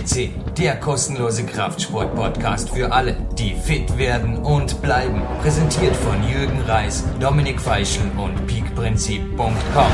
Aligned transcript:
FCC, 0.00 0.30
der 0.58 0.76
kostenlose 0.76 1.44
Kraftsport-Podcast 1.44 2.70
für 2.70 2.92
alle, 2.92 3.16
die 3.38 3.54
fit 3.54 3.98
werden 3.98 4.38
und 4.38 4.80
bleiben. 4.82 5.22
Präsentiert 5.42 5.94
von 5.96 6.16
Jürgen 6.28 6.60
Reis, 6.62 7.04
Dominik 7.20 7.60
Feischl 7.60 8.10
und 8.16 8.46
peakprinzip.com. 8.46 9.92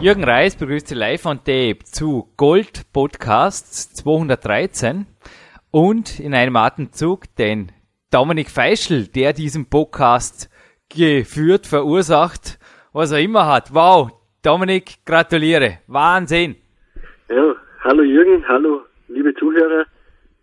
Jürgen 0.00 0.24
Reis 0.24 0.54
begrüßt 0.54 0.88
Sie 0.88 0.94
live 0.94 1.26
on 1.26 1.38
tape 1.38 1.78
zu 1.84 2.28
Gold 2.36 2.92
Podcasts 2.92 3.92
213 3.94 5.06
und 5.70 6.20
in 6.20 6.34
einem 6.34 6.56
Atemzug 6.56 7.34
den 7.36 7.72
Dominik 8.10 8.50
Feischl, 8.50 9.08
der 9.08 9.32
diesen 9.32 9.66
Podcast 9.66 10.48
geführt, 10.88 11.66
verursacht, 11.66 12.58
was 12.92 13.10
er 13.10 13.20
immer 13.20 13.46
hat. 13.46 13.74
Wow, 13.74 14.12
Dominik, 14.44 14.96
gratuliere. 15.06 15.78
Wahnsinn. 15.86 16.56
Ja, 17.30 17.56
hallo 17.80 18.02
Jürgen, 18.02 18.46
hallo 18.46 18.82
liebe 19.08 19.34
Zuhörer. 19.36 19.86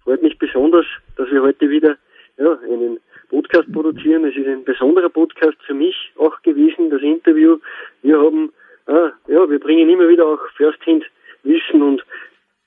Freut 0.04 0.24
mich 0.24 0.40
besonders, 0.40 0.88
dass 1.18 1.30
wir 1.30 1.44
heute 1.44 1.70
wieder 1.70 1.98
ja, 2.40 2.58
einen 2.64 3.00
Podcast 3.30 3.72
produzieren. 3.72 4.26
Es 4.26 4.36
ist 4.36 4.48
ein 4.48 4.64
besonderer 4.64 5.10
Podcast 5.10 5.58
für 5.68 5.76
mich 5.76 5.96
auch 6.18 6.42
gewesen, 6.42 6.90
das 6.90 7.04
Interview. 7.04 7.60
Wir 8.02 8.20
haben, 8.20 8.52
ah, 8.88 9.12
ja, 9.28 9.48
wir 9.48 9.60
bringen 9.60 9.88
immer 9.88 10.10
wieder 10.10 10.26
auch 10.26 10.40
First-Hand 10.58 11.06
Wissen 11.44 11.84
und 11.84 12.04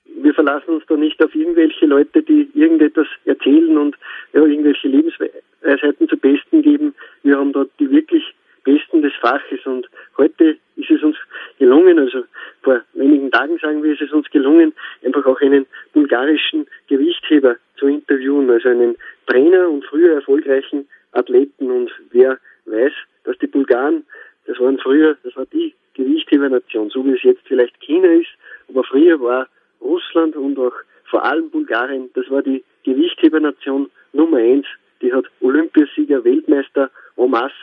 wir 0.05 0.34
verlassen 0.34 0.75
uns 0.75 0.87
da 0.87 0.97
nicht 0.97 1.20
auf 1.20 1.34
irgendwelche 1.34 1.87
Leute, 1.87 2.23
die 2.23 2.48
irgendetwas 2.55 3.09
erzählen 3.25 3.77
und 3.77 3.97
ja, 4.34 4.45
irgendwelche 4.45 4.87
Lebensweisheiten 4.87 6.09
zu 6.09 6.16
Besten 6.16 6.62
geben. 6.62 6.95
Wir 7.25 7.37
haben 7.37 7.53
dort 7.53 7.70
die 7.80 7.91
wirklich 7.91 8.22
Besten 8.65 9.03
des 9.03 9.12
Faches. 9.20 9.65
Und 9.65 9.89
heute 10.17 10.57
ist 10.77 10.91
es 10.91 11.03
uns 11.03 11.17
gelungen, 11.59 11.98
also 11.98 12.25
vor 12.62 12.81
wenigen 12.95 13.31
Tagen 13.31 13.59
sagen 13.59 13.83
wir, 13.83 13.93
ist 13.93 14.03
es 14.03 14.12
uns 14.12 14.29
gelungen, 14.31 14.73
einfach 15.05 15.25
auch 15.27 15.41
einen 15.41 15.67
bulgarischen 15.93 16.67
Gewichtsheber 16.89 17.56
zu 17.77 17.87
interviewen, 17.87 18.51
also 18.51 18.69
einen 18.69 18.97
Trainer 19.27 19.69
und 19.69 19.84
früher 19.84 20.15
erfolgreichen 20.15 20.89
Athleten. 21.12 21.71
Und 21.71 21.91
wer 22.11 22.39
weiß, 22.67 22.93
dass 23.25 23.39
die 23.39 23.47
Bulgaren, 23.47 24.05
das 24.47 24.59
waren 24.59 24.78
früher, 24.78 25.17
das 25.23 25.37
war 25.37 25.47
die 25.47 25.75
Gewichthebernation, 25.95 26.91
so 26.91 27.05
wie 27.05 27.12
es 27.12 27.23
jetzt 27.23 27.43
vielleicht 27.47 27.78
China 27.81 28.09
ist, 28.09 28.31
aber 28.69 28.83
früher 28.84 29.21
war 29.21 29.49
Russland 29.81 30.34
und 30.34 30.59
auch 30.59 30.75
vor 31.05 31.25
allem 31.25 31.51
Bulgarien, 31.51 32.11
das 32.15 32.28
war 32.31 32.43
die 32.43 32.65
Gewichthebernation 32.84 33.91
Nummer 34.12 34.39
eins, 34.39 34.67
die 35.01 35.12
hat 35.12 35.27
Olympiasieger, 35.41 36.25
Weltmeister 36.25 36.91
masse 37.17 37.55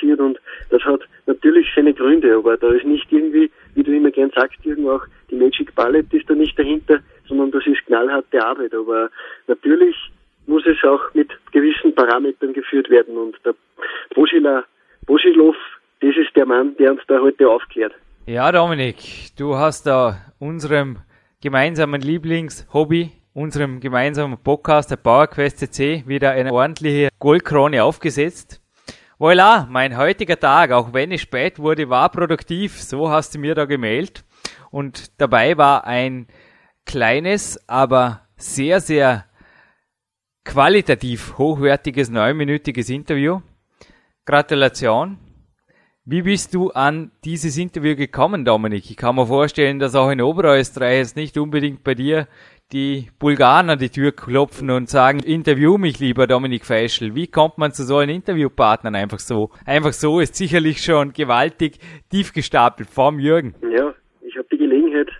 produziert 0.00 0.20
und 0.20 0.38
das 0.70 0.82
hat 0.84 1.00
natürlich 1.26 1.66
seine 1.74 1.94
Gründe, 1.94 2.36
aber 2.36 2.56
da 2.56 2.68
ist 2.72 2.84
nicht 2.84 3.10
irgendwie, 3.10 3.50
wie 3.74 3.82
du 3.82 3.94
immer 3.94 4.10
gern 4.10 4.30
sagst, 4.34 4.58
irgendwo 4.64 4.92
auch 4.92 5.04
die 5.30 5.36
Magic 5.36 5.74
Ballet 5.74 6.12
ist 6.12 6.28
da 6.28 6.34
nicht 6.34 6.58
dahinter, 6.58 7.00
sondern 7.28 7.50
das 7.50 7.66
ist 7.66 7.84
knallharte 7.86 8.44
Arbeit, 8.44 8.74
aber 8.74 9.10
natürlich 9.46 9.96
muss 10.46 10.64
es 10.66 10.82
auch 10.84 11.02
mit 11.14 11.30
gewissen 11.52 11.94
Parametern 11.94 12.52
geführt 12.52 12.90
werden 12.90 13.16
und 13.16 13.36
der 13.44 13.54
Boschila, 14.14 14.64
Boschilov, 15.06 15.56
das 16.00 16.16
ist 16.16 16.34
der 16.34 16.46
Mann, 16.46 16.76
der 16.78 16.92
uns 16.92 17.02
da 17.06 17.20
heute 17.20 17.48
aufklärt. 17.48 17.92
Ja, 18.26 18.50
Dominik, 18.50 18.96
du 19.36 19.56
hast 19.56 19.86
da 19.86 20.16
unserem 20.38 20.98
gemeinsamen 21.40 22.00
Lieblingshobby, 22.00 23.12
unserem 23.32 23.80
gemeinsamen 23.80 24.38
Podcast, 24.38 24.90
der 24.90 24.96
PowerQuest 24.96 25.58
CC, 25.58 26.04
wieder 26.06 26.32
eine 26.32 26.52
ordentliche 26.52 27.08
Goldkrone 27.18 27.82
aufgesetzt. 27.82 28.59
Voilà, 29.20 29.66
mein 29.68 29.98
heutiger 29.98 30.40
Tag, 30.40 30.72
auch 30.72 30.94
wenn 30.94 31.12
es 31.12 31.20
spät 31.20 31.58
wurde, 31.58 31.90
war 31.90 32.08
produktiv. 32.08 32.80
So 32.80 33.10
hast 33.10 33.34
du 33.34 33.38
mir 33.38 33.54
da 33.54 33.66
gemeldet. 33.66 34.24
Und 34.70 35.20
dabei 35.20 35.58
war 35.58 35.86
ein 35.86 36.26
kleines, 36.86 37.68
aber 37.68 38.22
sehr, 38.38 38.80
sehr 38.80 39.26
qualitativ 40.42 41.36
hochwertiges, 41.36 42.08
neunminütiges 42.08 42.88
Interview. 42.88 43.42
Gratulation. 44.24 45.18
Wie 46.06 46.22
bist 46.22 46.54
du 46.54 46.70
an 46.70 47.12
dieses 47.22 47.58
Interview 47.58 47.96
gekommen, 47.96 48.46
Dominik? 48.46 48.90
Ich 48.90 48.96
kann 48.96 49.16
mir 49.16 49.26
vorstellen, 49.26 49.78
dass 49.78 49.94
auch 49.94 50.08
in 50.08 50.22
Oberösterreich 50.22 50.96
jetzt 50.96 51.16
nicht 51.16 51.36
unbedingt 51.36 51.84
bei 51.84 51.94
dir 51.94 52.26
die 52.72 53.08
Bulgaren 53.18 53.70
an 53.70 53.78
die 53.78 53.88
Tür 53.88 54.12
klopfen 54.12 54.70
und 54.70 54.88
sagen, 54.88 55.20
interview 55.20 55.76
mich 55.76 55.98
lieber 55.98 56.26
Dominik 56.26 56.64
Feischl. 56.64 57.14
Wie 57.14 57.26
kommt 57.26 57.58
man 57.58 57.72
zu 57.72 57.82
so 57.82 57.98
einem 57.98 58.14
Interviewpartner 58.14 58.96
einfach 58.96 59.18
so? 59.18 59.50
Einfach 59.66 59.92
so 59.92 60.20
ist 60.20 60.36
sicherlich 60.36 60.82
schon 60.82 61.12
gewaltig 61.12 61.78
tief 62.10 62.32
gestapelt 62.32 62.88
vom 62.88 63.18
Jürgen. 63.18 63.54
Ja, 63.62 63.92
ich 64.20 64.36
habe 64.36 64.46
die 64.52 64.58
Gelegenheit 64.58 65.10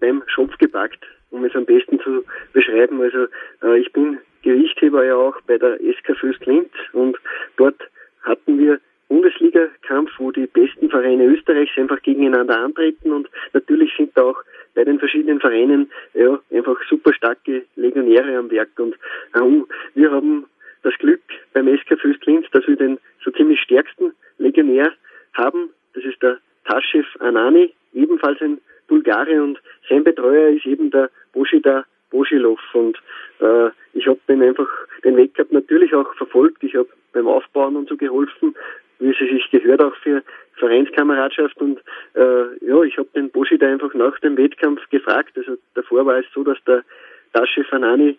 beim 0.00 0.22
Schopf 0.26 0.56
gepackt, 0.58 1.04
um 1.30 1.44
es 1.44 1.54
am 1.54 1.64
besten 1.64 1.98
zu 2.00 2.22
beschreiben. 2.52 3.00
Also 3.00 3.26
äh, 3.62 3.78
ich 3.80 3.92
bin 3.92 4.18
Gewichtheber 4.42 5.04
ja 5.04 5.16
auch 5.16 5.40
bei 5.46 5.58
der 5.58 5.78
SK 5.78 6.16
Fürst 6.18 6.44
Linz 6.46 6.70
und 6.92 7.16
dort 7.56 7.80
hatten 8.22 8.58
wir 8.58 8.80
Bundesliga-Kampf, 9.08 10.10
wo 10.18 10.30
die 10.30 10.46
besten 10.46 10.88
Vereine 10.88 11.24
Österreichs 11.26 11.76
einfach 11.76 12.00
gegeneinander 12.02 12.58
antreten 12.58 13.12
und 13.12 13.28
natürlich 13.52 13.92
sind 13.96 14.16
da 14.16 14.22
auch 14.22 14.42
bei 14.74 14.84
den 14.84 14.98
verschiedenen 14.98 15.40
Vereinen 15.40 15.90
ja 16.14 16.38
einfach 16.52 16.76
super 16.88 17.12
starke 17.12 17.64
Legionäre 17.76 18.36
am 18.36 18.50
Werk 18.50 18.70
und 18.78 18.94
ähm, 19.34 19.66
wir 19.94 20.10
haben 20.10 20.46
das 20.82 20.94
Glück 20.98 21.22
beim 21.52 21.68
SK 21.78 21.98
Fürst 22.00 22.24
Linz, 22.26 22.46
dass 22.52 22.66
wir 22.66 22.76
den 22.76 22.98
so 23.24 23.30
ziemlich 23.30 23.60
stärksten 23.60 24.12
Legionär 24.38 24.92
haben. 25.34 25.70
Das 25.94 26.04
ist 26.04 26.20
der 26.22 26.38
Taschef 26.64 27.06
Anani, 27.20 27.72
ebenfalls 27.94 28.40
ein 28.40 28.58
Bulgare 28.88 29.42
und 29.42 29.60
sein 29.88 30.04
Betreuer 30.04 30.50
ist 30.50 30.66
eben 30.66 30.90
der 30.90 31.10
Boschida 31.32 31.84
Boschilov 32.10 32.60
und 32.74 32.98
äh, 33.40 33.70
ich 33.94 34.06
habe 34.06 34.20
den 34.28 34.42
einfach 34.42 34.68
den 35.04 35.16
Weltcup 35.16 35.50
natürlich 35.50 35.94
auch 35.94 36.14
verfolgt. 36.14 36.62
Ich 36.62 36.74
habe 36.74 36.88
beim 37.12 37.26
Aufbauen 37.26 37.76
und 37.76 37.88
so 37.88 37.96
geholfen, 37.96 38.54
wie 38.98 39.10
es 39.10 39.18
sich 39.18 39.50
gehört 39.50 39.82
auch 39.82 39.94
für 39.96 40.22
Vereinskameradschaft 40.62 41.60
und 41.60 41.80
äh, 42.14 42.44
ja, 42.64 42.82
ich 42.84 42.96
habe 42.96 43.08
den 43.16 43.30
Boschi 43.30 43.58
da 43.58 43.66
einfach 43.66 43.92
nach 43.94 44.16
dem 44.20 44.36
Wettkampf 44.36 44.80
gefragt. 44.90 45.32
Also 45.36 45.56
davor 45.74 46.06
war 46.06 46.18
es 46.18 46.26
so, 46.32 46.44
dass 46.44 46.58
der 46.68 46.84
Dasche 47.32 47.64
Fanani 47.64 48.16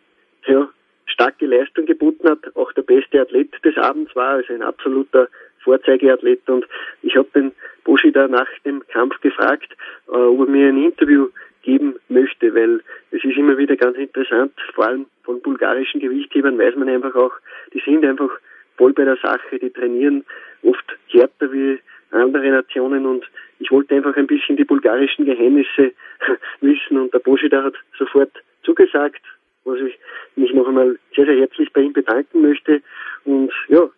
ja, 0.47 0.67
starke 1.05 1.45
Leistung 1.45 1.85
geboten 1.85 2.29
hat, 2.29 2.39
auch 2.55 2.73
der 2.73 2.81
beste 2.81 3.21
Athlet 3.21 3.53
des 3.63 3.77
Abends 3.77 4.13
war, 4.13 4.35
also 4.35 4.53
ein 4.53 4.61
absoluter 4.61 5.29
Vorzeigeathlet 5.63 6.49
und 6.49 6.65
ich 7.01 7.15
habe 7.15 7.29
den 7.33 7.53
Boschi 7.85 8.11
da 8.11 8.27
nach 8.27 8.49
dem 8.65 8.85
Kampf 8.89 9.21
gefragt, 9.21 9.71
äh, 10.09 10.11
ob 10.11 10.39
er 10.41 10.47
mir 10.47 10.67
ein 10.67 10.83
Interview 10.83 11.29
geben 11.61 11.95
möchte, 12.09 12.53
weil 12.53 12.81
es 13.11 13.23
ist 13.23 13.37
immer 13.37 13.57
wieder 13.57 13.77
ganz 13.77 13.95
interessant, 13.95 14.51
vor 14.75 14.85
allem 14.85 15.05
von 15.23 15.41
bulgarischen 15.41 16.01
Gewichthebern 16.01 16.57
weiß 16.57 16.75
man 16.75 16.89
einfach 16.89 17.15
auch, 17.15 17.31
die 17.73 17.81
sind 17.85 18.03
einfach 18.03 18.31
voll 18.75 18.91
bei 18.91 19.05
der 19.05 19.15
Sache, 19.15 19.59
die 19.59 19.69
trainieren 19.69 20.25
oft 20.61 20.85
härter 21.07 21.53
wie 21.53 21.79
andere 22.13 22.49
Nationen 22.49 23.05
und 23.05 23.25
ich 23.59 23.71
wollte 23.71 23.95
einfach 23.95 24.15
ein 24.15 24.27
bisschen 24.27 24.57
die 24.57 24.65
bulgarischen 24.65 25.25
Geheimnisse 25.25 25.91
wissen 26.61 26.97
und 26.97 27.13
der 27.13 27.19
Boschida 27.19 27.63
hat 27.63 27.75
sofort 27.97 28.31
zugesagt, 28.63 29.21
was 29.65 29.79
ich 29.79 29.97
mich 30.35 30.53
noch 30.53 30.67
einmal 30.67 30.97
sehr, 31.15 31.25
sehr 31.25 31.37
herzlich 31.37 31.71
bei 31.73 31.81
ihm 31.81 31.93
bedanken 31.93 32.41
möchte. 32.41 32.81
Und 33.25 33.51
ja, 33.69 33.89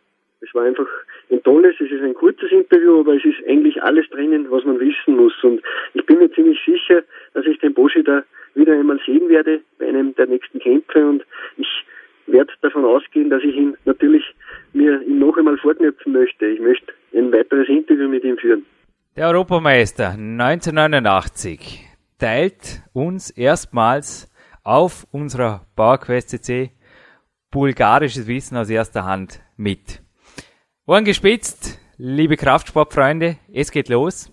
es 0.41 0.53
war 0.53 0.63
einfach 0.63 0.87
ein 1.31 1.41
tolles, 1.43 1.75
es 1.79 1.91
ist 1.91 2.03
ein 2.03 2.13
kurzes 2.13 2.51
Interview, 2.51 2.99
aber 2.99 3.15
es 3.15 3.25
ist 3.25 3.37
eigentlich 3.47 3.81
alles 3.81 4.07
drinnen, 4.09 4.49
was 4.51 4.63
man 4.63 4.79
wissen 4.79 5.15
muss. 5.15 5.33
Und 5.43 5.61
ich 5.93 6.05
bin 6.05 6.19
mir 6.19 6.31
ziemlich 6.31 6.59
sicher, 6.65 7.03
dass 7.33 7.45
ich 7.45 7.59
den 7.59 7.73
Boschida 7.73 8.23
wieder 8.53 8.73
einmal 8.73 8.99
sehen 9.05 9.27
werde 9.29 9.61
bei 9.79 9.87
einem 9.87 10.13
der 10.15 10.27
nächsten 10.27 10.59
Kämpfe. 10.59 11.05
Und 11.05 11.25
ich 11.57 11.67
werde 12.27 12.51
davon 12.61 12.85
ausgehen, 12.85 13.29
dass 13.29 13.43
ich 13.43 13.55
ihn 13.55 13.75
natürlich 13.85 14.23
mir 14.73 15.01
noch 15.07 15.37
einmal 15.37 15.57
vorknüpfen 15.57 16.13
möchte. 16.13 16.45
Ich 16.45 16.59
möchte 16.59 16.93
ein 17.13 17.31
weiteres 17.31 17.67
Interview 17.69 18.09
mit 18.09 18.23
ihm 18.23 18.37
führen. 18.37 18.65
Der 19.15 19.27
Europameister 19.27 20.09
1989 20.09 21.85
teilt 22.19 22.83
uns 22.93 23.29
erstmals 23.29 24.31
auf 24.63 25.07
unserer 25.11 25.65
PowerQuest 25.75 26.29
CC 26.29 26.71
bulgarisches 27.51 28.27
Wissen 28.27 28.57
aus 28.57 28.69
erster 28.69 29.05
Hand 29.05 29.41
mit. 29.55 30.01
Ohren 30.85 31.05
gespitzt, 31.05 31.79
liebe 31.97 32.35
Kraftsportfreunde, 32.35 33.37
es 33.53 33.71
geht 33.71 33.87
los. 33.87 34.31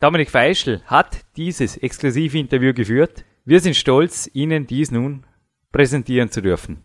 Dominik 0.00 0.30
Feischl 0.30 0.80
hat 0.86 1.20
dieses 1.36 1.76
Exklusivinterview 1.76 2.72
geführt. 2.72 3.24
Wir 3.44 3.60
sind 3.60 3.76
stolz, 3.76 4.30
Ihnen 4.32 4.66
dies 4.66 4.90
nun 4.90 5.26
präsentieren 5.70 6.30
zu 6.30 6.40
dürfen. 6.40 6.84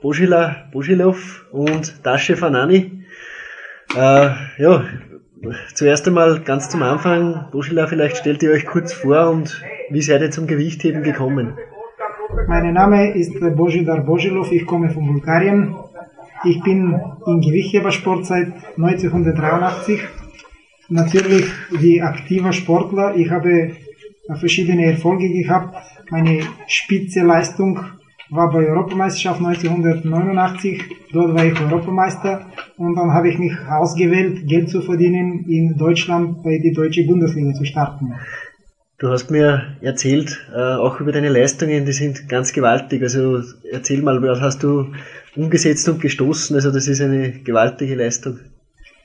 Boschila, 0.00 0.68
Boschilov 0.72 1.46
und 1.50 2.06
Dasche 2.06 2.36
Fanani. 2.36 3.02
Äh, 3.96 4.30
ja, 4.58 4.84
zuerst 5.74 6.06
einmal 6.06 6.40
ganz 6.40 6.68
zum 6.68 6.82
Anfang, 6.82 7.46
Boschila, 7.50 7.86
vielleicht 7.88 8.18
stellt 8.18 8.42
ihr 8.42 8.52
euch 8.52 8.64
kurz 8.64 8.92
vor 8.92 9.30
und 9.30 9.60
wie 9.90 10.02
seid 10.02 10.20
ihr 10.20 10.30
zum 10.30 10.46
Gewichtheben 10.46 11.02
gekommen? 11.02 11.54
Mein 12.46 12.72
Name 12.72 13.14
ist 13.14 13.34
Božidar 13.56 14.02
Božilov, 14.02 14.52
ich 14.52 14.66
komme 14.66 14.90
von 14.90 15.06
Bulgarien. 15.06 15.74
Ich 16.44 16.62
bin 16.62 17.00
im 17.26 17.40
Gewichthebersport 17.40 18.26
seit 18.26 18.52
1983. 18.76 20.00
Natürlich 20.88 21.46
wie 21.72 22.00
aktiver 22.00 22.52
Sportler. 22.52 23.16
Ich 23.16 23.30
habe 23.30 23.72
verschiedene 24.38 24.86
Erfolge 24.92 25.28
gehabt. 25.28 25.74
Meine 26.10 26.40
spitze 26.68 27.22
Leistung 27.22 27.80
war 28.30 28.50
bei 28.50 28.66
Europameisterschaft 28.66 29.40
1989. 29.40 30.82
Dort 31.12 31.34
war 31.34 31.44
ich 31.44 31.60
Europameister 31.60 32.46
und 32.76 32.94
dann 32.94 33.12
habe 33.12 33.28
ich 33.28 33.38
mich 33.38 33.52
ausgewählt, 33.68 34.46
Geld 34.46 34.68
zu 34.68 34.82
verdienen, 34.82 35.44
in 35.48 35.76
Deutschland 35.76 36.42
bei 36.42 36.58
die 36.58 36.72
deutsche 36.72 37.04
Bundesliga 37.04 37.52
zu 37.54 37.64
starten. 37.64 38.14
Du 38.98 39.08
hast 39.10 39.30
mir 39.30 39.76
erzählt, 39.80 40.44
äh, 40.52 40.74
auch 40.74 41.00
über 41.00 41.12
deine 41.12 41.28
Leistungen, 41.28 41.84
die 41.84 41.92
sind 41.92 42.28
ganz 42.28 42.52
gewaltig. 42.52 43.00
Also 43.02 43.40
erzähl 43.70 44.02
mal, 44.02 44.20
was 44.20 44.40
hast 44.40 44.62
du 44.64 44.86
umgesetzt 45.36 45.88
und 45.88 46.00
gestoßen? 46.00 46.56
Also 46.56 46.72
das 46.72 46.88
ist 46.88 47.00
eine 47.00 47.30
gewaltige 47.30 47.94
Leistung. 47.94 48.38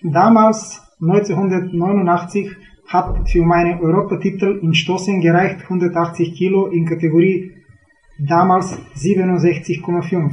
Damals, 0.01 0.81
1989, 0.99 2.55
hat 2.87 3.29
für 3.29 3.43
meine 3.43 3.79
Europatitel 3.81 4.59
in 4.61 4.73
Stoßen 4.73 5.21
gereicht 5.21 5.61
180 5.63 6.35
Kilo 6.35 6.67
in 6.67 6.85
Kategorie 6.85 7.52
damals 8.19 8.77
67,5. 8.95 10.31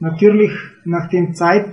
Natürlich 0.00 0.52
nach 0.84 1.08
dem 1.08 1.34
Zeit 1.34 1.66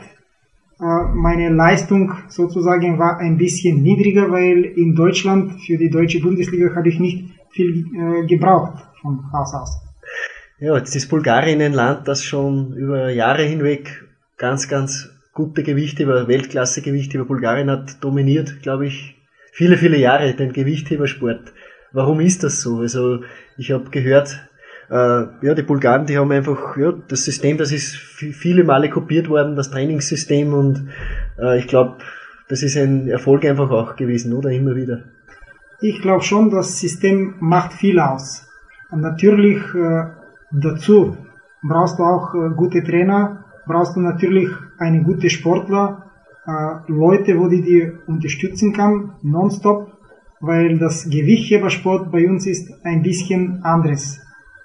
äh, 0.79 1.03
meine 1.13 1.49
Leistung 1.49 2.13
sozusagen 2.29 2.99
war 2.99 3.17
ein 3.19 3.37
bisschen 3.37 3.81
niedriger, 3.81 4.31
weil 4.31 4.63
in 4.63 4.95
Deutschland 4.95 5.61
für 5.61 5.77
die 5.77 5.89
deutsche 5.89 6.19
Bundesliga 6.19 6.75
habe 6.75 6.89
ich 6.89 6.99
nicht 6.99 7.29
viel 7.51 7.85
äh, 7.95 8.25
gebraucht 8.25 8.83
von 9.01 9.31
Haus 9.31 9.53
aus. 9.53 9.81
Ja, 10.59 10.77
jetzt 10.77 10.95
ist 10.95 11.09
Bulgarien 11.09 11.61
ein 11.61 11.73
Land, 11.73 12.07
das 12.07 12.23
schon 12.23 12.73
über 12.73 13.09
Jahre 13.09 13.43
hinweg 13.43 14.05
ganz, 14.37 14.67
ganz 14.67 15.09
gute 15.33 15.63
Gewichte 15.63 16.03
über 16.03 16.27
Weltklasse-Gewichte 16.27 17.17
über 17.17 17.27
Bulgarien 17.27 17.69
hat 17.69 18.03
dominiert, 18.03 18.61
glaube 18.61 18.87
ich, 18.87 19.15
viele, 19.51 19.77
viele 19.77 19.97
Jahre 19.97 20.33
den 20.33 20.53
Gewichthebersport. 20.53 21.53
Warum 21.91 22.19
ist 22.19 22.43
das 22.43 22.61
so? 22.61 22.77
Also 22.79 23.21
ich 23.57 23.71
habe 23.71 23.89
gehört, 23.89 24.39
ja, 24.89 25.53
die 25.53 25.63
Bulgaren, 25.63 26.05
die 26.05 26.17
haben 26.17 26.31
einfach, 26.31 26.77
ja, 26.77 26.93
das 27.07 27.23
System, 27.23 27.57
das 27.57 27.71
ist 27.71 27.95
viele 27.95 28.63
Male 28.63 28.89
kopiert 28.89 29.29
worden, 29.29 29.55
das 29.55 29.71
Trainingssystem 29.71 30.53
und 30.53 30.87
äh, 31.39 31.57
ich 31.57 31.67
glaube, 31.67 31.97
das 32.49 32.63
ist 32.63 32.77
ein 32.77 33.07
Erfolg 33.07 33.45
einfach 33.45 33.71
auch 33.71 33.95
gewesen, 33.95 34.33
oder 34.33 34.51
immer 34.51 34.75
wieder? 34.75 35.05
Ich 35.81 36.01
glaube 36.01 36.23
schon, 36.23 36.49
das 36.49 36.79
System 36.79 37.35
macht 37.39 37.73
viel 37.73 37.99
aus. 37.99 38.47
Und 38.91 39.01
natürlich 39.01 39.57
äh, 39.73 40.03
dazu 40.51 41.17
brauchst 41.63 41.99
du 41.99 42.03
auch 42.03 42.33
äh, 42.35 42.53
gute 42.55 42.83
Trainer, 42.83 43.45
brauchst 43.65 43.95
du 43.95 44.01
natürlich 44.01 44.49
eine 44.77 45.03
gute 45.03 45.29
Sportler, 45.29 46.11
äh, 46.45 46.91
Leute, 46.91 47.39
wo 47.39 47.47
die 47.47 47.61
dir 47.61 47.99
unterstützen 48.05 48.73
kann, 48.73 49.15
nonstop, 49.21 49.91
weil 50.41 50.77
das 50.77 51.09
Gewichthebersport 51.09 52.11
bei 52.11 52.27
uns 52.27 52.45
ist 52.45 52.71
ein 52.83 53.01
bisschen 53.01 53.63
anderes. 53.63 54.19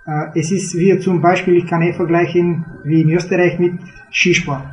Äh, 0.08 0.38
es 0.38 0.50
ist 0.50 0.76
wie 0.76 0.98
zum 0.98 1.20
Beispiel, 1.20 1.56
ich 1.56 1.66
kann 1.66 1.82
eh 1.82 1.92
vergleichen, 1.92 2.64
wie 2.84 3.02
in 3.02 3.10
Österreich 3.10 3.58
mit 3.58 3.74
Skisport. 4.10 4.64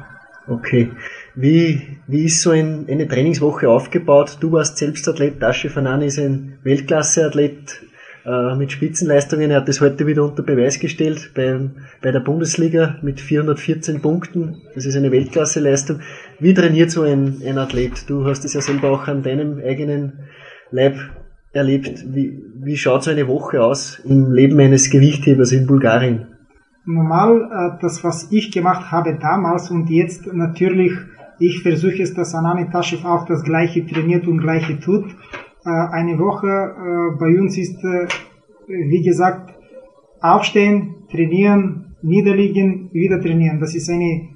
Okay. 0.48 0.92
Wie, 1.34 1.82
wie 2.08 2.26
ist 2.26 2.42
so 2.42 2.52
ein, 2.52 2.86
eine 2.90 3.08
Trainingswoche 3.08 3.68
aufgebaut? 3.68 4.38
Du 4.40 4.52
warst 4.52 4.78
selbst 4.78 5.08
Athlet, 5.10 5.40
Tasche 5.40 5.70
Fanani 5.70 6.06
ist 6.06 6.20
ein 6.20 6.60
Weltklasse-Athlet 6.64 7.82
äh, 8.26 8.56
mit 8.56 8.72
Spitzenleistungen. 8.72 9.52
Er 9.52 9.58
hat 9.58 9.68
das 9.68 9.82
heute 9.82 10.08
wieder 10.08 10.24
unter 10.24 10.44
Beweis 10.44 10.80
gestellt 10.80 11.32
beim, 11.34 11.72
bei 12.02 12.12
der 12.12 12.22
Bundesliga 12.22 13.00
mit 13.02 13.20
414 13.20 14.02
Punkten. 14.02 14.62
Das 14.76 14.86
ist 14.86 14.96
eine 14.96 15.12
Weltklasse-Leistung. 15.12 16.00
Wie 16.40 16.54
trainiert 16.54 16.92
so 16.92 17.02
ein, 17.02 17.42
ein 17.46 17.58
Athlet? 17.58 18.08
Du 18.08 18.26
hast 18.26 18.46
es 18.46 18.54
ja 18.54 18.62
selber 18.62 18.92
auch 18.92 19.08
an 19.08 19.24
deinem 19.24 19.60
eigenen 19.60 20.14
Leib 20.72 20.96
erlebt. 21.56 22.06
Wie, 22.14 22.38
wie 22.64 22.78
schaut 22.78 23.04
so 23.04 23.12
eine 23.12 23.28
Woche 23.28 23.64
aus 23.64 24.00
im 24.06 24.34
Leben 24.34 24.60
eines 24.60 24.90
Gewichthebers 24.90 25.52
in 25.52 25.66
Bulgarien? 25.66 26.28
Normal, 26.86 27.50
äh, 27.52 27.82
das 27.82 28.04
was 28.04 28.32
ich 28.32 28.52
gemacht 28.52 28.92
habe 28.92 29.18
damals 29.20 29.72
und 29.72 29.90
jetzt 29.90 30.32
natürlich, 30.32 30.92
ich 31.40 31.64
versuche 31.64 32.04
es, 32.04 32.14
dass 32.14 32.36
Anani 32.36 32.70
Taschew 32.70 33.08
auch 33.08 33.26
das 33.26 33.44
gleiche 33.44 33.86
trainiert 33.86 34.28
und 34.28 34.40
gleiche 34.40 34.80
tut. 34.80 35.06
Äh, 35.66 35.70
eine 35.70 36.20
Woche 36.20 36.48
äh, 36.48 37.18
bei 37.18 37.40
uns 37.40 37.58
ist, 37.58 37.78
wie 38.68 39.02
gesagt, 39.02 39.54
aufstehen, 40.22 41.08
trainieren, 41.12 41.96
niederliegen, 42.02 42.90
wieder 42.92 43.22
trainieren. 43.22 43.60
Das 43.60 43.76
ist 43.76 43.90
eine 43.90 44.30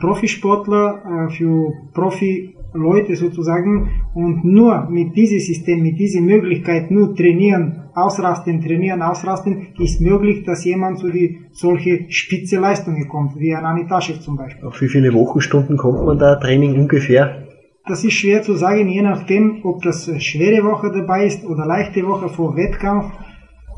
Profisportler 0.00 1.28
für 1.30 1.72
Profi 1.94 2.56
Leute 2.76 3.16
sozusagen 3.16 3.90
und 4.14 4.44
nur 4.44 4.88
mit 4.90 5.16
diesem 5.16 5.40
System, 5.40 5.82
mit 5.82 5.98
dieser 5.98 6.20
Möglichkeit 6.20 6.90
nur 6.90 7.14
trainieren, 7.14 7.84
ausrasten, 7.94 8.60
trainieren, 8.60 9.02
ausrasten, 9.02 9.68
ist 9.78 10.00
möglich, 10.00 10.44
dass 10.44 10.64
jemand 10.64 10.98
zu 10.98 11.10
die 11.10 11.40
solche 11.52 12.06
spitze 12.10 12.58
Leistungen 12.58 13.08
kommt, 13.08 13.38
wie 13.38 13.54
ein 13.54 13.64
Anitaschew 13.64 14.18
zum 14.20 14.36
Beispiel. 14.36 14.66
Auf 14.66 14.80
wie 14.80 14.88
viele 14.88 15.12
Wochenstunden 15.12 15.76
kommt 15.76 16.04
man 16.04 16.18
da 16.18 16.36
Training 16.36 16.78
ungefähr? 16.78 17.46
Das 17.86 18.02
ist 18.04 18.14
schwer 18.14 18.42
zu 18.42 18.54
sagen, 18.54 18.88
je 18.88 19.02
nachdem, 19.02 19.60
ob 19.64 19.82
das 19.82 20.10
schwere 20.20 20.64
Woche 20.64 20.90
dabei 20.90 21.26
ist 21.26 21.44
oder 21.46 21.64
leichte 21.64 22.04
Woche 22.04 22.28
vor 22.28 22.56
Wettkampf. 22.56 23.12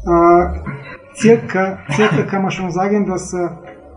Äh, 0.07 1.15
circa, 1.15 1.79
circa 1.91 2.23
kann 2.23 2.43
man 2.43 2.51
schon 2.51 2.71
sagen, 2.71 3.07
dass 3.07 3.35
äh, 3.35 3.49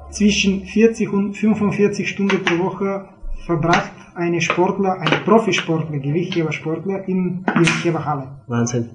zwischen 0.10 0.66
40 0.66 1.14
und 1.14 1.38
45 1.38 2.10
Stunden 2.10 2.44
pro 2.44 2.66
Woche 2.66 3.06
verbracht 3.46 3.92
eine 4.16 4.42
Sportler, 4.42 5.00
ein 5.00 5.24
Profisportler, 5.24 5.98
Gewichthebersportler 6.00 7.08
in 7.08 7.44
Gewichtheberhalle. 7.46 8.28
Wahnsinn. 8.48 8.90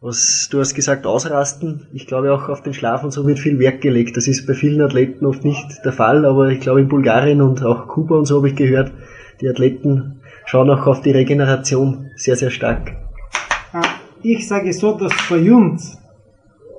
Was, 0.00 0.48
du 0.50 0.60
hast 0.60 0.74
gesagt, 0.74 1.06
ausrasten. 1.06 1.86
Ich 1.92 2.06
glaube 2.06 2.32
auch 2.32 2.48
auf 2.48 2.62
den 2.62 2.74
Schlaf 2.74 3.04
und 3.04 3.10
so 3.10 3.26
wird 3.26 3.38
viel 3.38 3.58
Wert 3.58 3.80
gelegt. 3.80 4.16
Das 4.16 4.26
ist 4.26 4.46
bei 4.46 4.54
vielen 4.54 4.80
Athleten 4.80 5.26
oft 5.26 5.44
nicht 5.44 5.84
der 5.84 5.92
Fall, 5.92 6.24
aber 6.24 6.48
ich 6.48 6.60
glaube 6.60 6.80
in 6.80 6.88
Bulgarien 6.88 7.42
und 7.42 7.62
auch 7.62 7.86
Kuba 7.88 8.16
und 8.16 8.24
so 8.24 8.38
habe 8.38 8.48
ich 8.48 8.56
gehört, 8.56 8.92
die 9.40 9.48
Athleten 9.48 10.20
schauen 10.46 10.70
auch 10.70 10.86
auf 10.86 11.02
die 11.02 11.12
Regeneration 11.12 12.10
sehr, 12.16 12.36
sehr 12.36 12.50
stark. 12.50 12.96
Ah, 13.72 13.82
ich 14.22 14.48
sage 14.48 14.72
so, 14.72 14.96
dass 14.96 15.12
bei 15.28 15.52
uns 15.52 15.98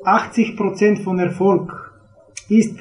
80% 0.04 1.04
von 1.04 1.20
Erfolg 1.20 1.94
ist 2.50 2.78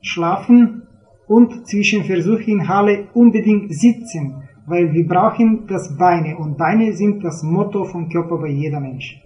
Schlafen 0.00 0.87
und 1.28 1.68
zwischen 1.68 2.04
Versuch 2.04 2.40
in 2.40 2.68
Halle 2.68 3.06
unbedingt 3.14 3.74
sitzen, 3.74 4.42
weil 4.66 4.92
wir 4.92 5.06
brauchen 5.06 5.66
das 5.68 5.96
Beine 5.96 6.36
und 6.36 6.58
Beine 6.58 6.92
sind 6.94 7.24
das 7.24 7.42
Motto 7.42 7.84
vom 7.84 8.08
Körper 8.08 8.38
bei 8.38 8.48
jeder 8.48 8.80
Mensch. 8.80 9.20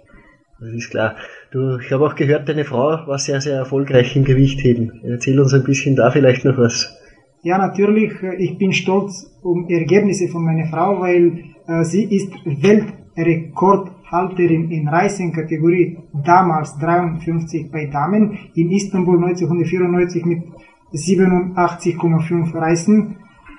Das 0.60 0.72
ist 0.72 0.90
klar. 0.90 1.16
Du, 1.50 1.78
ich 1.78 1.90
habe 1.90 2.06
auch 2.06 2.14
gehört, 2.14 2.48
deine 2.48 2.64
Frau 2.64 3.04
war 3.06 3.18
sehr, 3.18 3.40
sehr 3.40 3.56
erfolgreich 3.56 4.14
im 4.14 4.24
Gewichtheben. 4.24 5.00
Erzähl 5.02 5.40
uns 5.40 5.52
ein 5.52 5.64
bisschen 5.64 5.96
da 5.96 6.12
vielleicht 6.12 6.44
noch 6.44 6.56
was. 6.56 6.96
Ja, 7.42 7.58
natürlich. 7.58 8.12
Ich 8.38 8.56
bin 8.58 8.72
stolz 8.72 9.28
um 9.42 9.68
Ergebnisse 9.68 10.28
von 10.28 10.44
meiner 10.44 10.68
Frau, 10.68 11.00
weil 11.00 11.42
äh, 11.66 11.82
sie 11.82 12.04
ist 12.04 12.32
Weltrekordhalterin 12.44 14.70
in 14.70 14.86
Reisenkategorie 14.86 15.98
damals 16.24 16.78
53 16.78 17.72
bei 17.72 17.86
Damen 17.86 18.38
in 18.54 18.70
Istanbul 18.70 19.16
1994 19.16 20.24
mit 20.24 20.44
87,5 20.92 22.54
Reisen. 22.54 23.16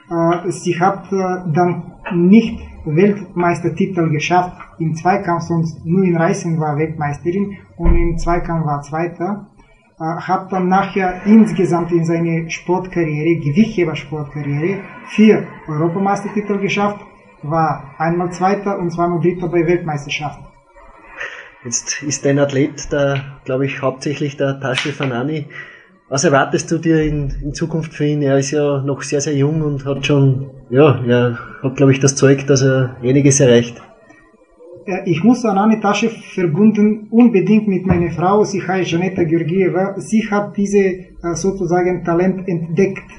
Äh, 0.10 0.52
sie 0.52 0.80
hat 0.80 1.12
äh, 1.12 1.52
dann 1.54 1.94
nicht 2.14 2.60
Weltmeistertitel 2.86 4.10
geschafft 4.10 4.58
im 4.80 4.94
Zweikampf, 4.96 5.44
sonst 5.44 5.86
nur 5.86 6.04
in 6.04 6.18
Reisen 6.18 6.60
war 6.60 6.78
Weltmeisterin 6.78 7.58
und 7.78 7.96
im 7.96 8.18
Zweikampf 8.18 8.66
war 8.66 8.82
Zweiter. 8.82 9.48
Äh, 10.00 10.04
hat 10.04 10.52
dann 10.52 10.68
nachher 10.68 11.26
insgesamt 11.26 11.92
in 11.92 12.06
seiner 12.06 12.50
Sportkarriere, 12.50 13.40
Gewichtheber-Sportkarriere, 13.40 14.82
vier 15.08 15.48
Europameistertitel 15.68 16.60
geschafft, 16.60 17.00
war 17.42 17.96
einmal 17.98 18.32
Zweiter 18.32 18.80
und 18.80 18.92
zweimal 18.92 19.22
Dritter 19.22 19.48
bei 19.48 19.66
Weltmeisterschaften. 19.66 20.46
Jetzt 21.64 22.04
ist 22.04 22.26
dein 22.26 22.40
Athlet, 22.40 22.90
glaube 23.46 23.66
ich, 23.66 23.82
hauptsächlich 23.82 24.36
der 24.36 24.60
Tasche 24.60 24.92
Fanani. 24.92 25.48
Was 26.10 26.26
erwartest 26.26 26.70
du 26.70 26.78
dir 26.78 27.02
in, 27.02 27.34
in, 27.42 27.54
Zukunft 27.54 27.94
für 27.94 28.06
ihn? 28.06 28.22
Er 28.22 28.38
ist 28.38 28.52
ja 28.52 28.82
noch 28.82 29.02
sehr, 29.02 29.22
sehr 29.22 29.36
jung 29.36 29.62
und 29.62 29.86
hat 29.86 30.06
schon, 30.06 30.50
ja, 30.70 31.02
er 31.06 31.40
hat, 31.64 31.76
glaube 31.78 31.94
ich, 31.94 32.00
das 32.00 32.16
Zeug, 32.16 32.46
dass 32.46 32.62
er 32.62 32.98
einiges 33.02 33.40
erreicht. 33.40 33.82
Ich 35.06 35.24
muss 35.24 35.46
an 35.46 35.58
eine 35.58 35.80
Tasche 35.80 36.10
verbunden, 36.10 37.08
unbedingt 37.10 37.70
mit 37.70 37.86
meiner 37.86 38.12
Frau, 38.12 38.44
sie 38.44 38.62
heißt 38.62 38.92
Janeta 38.92 39.24
Georgieva. 39.24 39.96
Sie 39.98 40.30
hat 40.30 40.58
diese 40.58 40.80
äh, 40.80 41.08
sozusagen 41.36 42.04
Talent 42.04 42.46
entdeckt. 42.50 43.10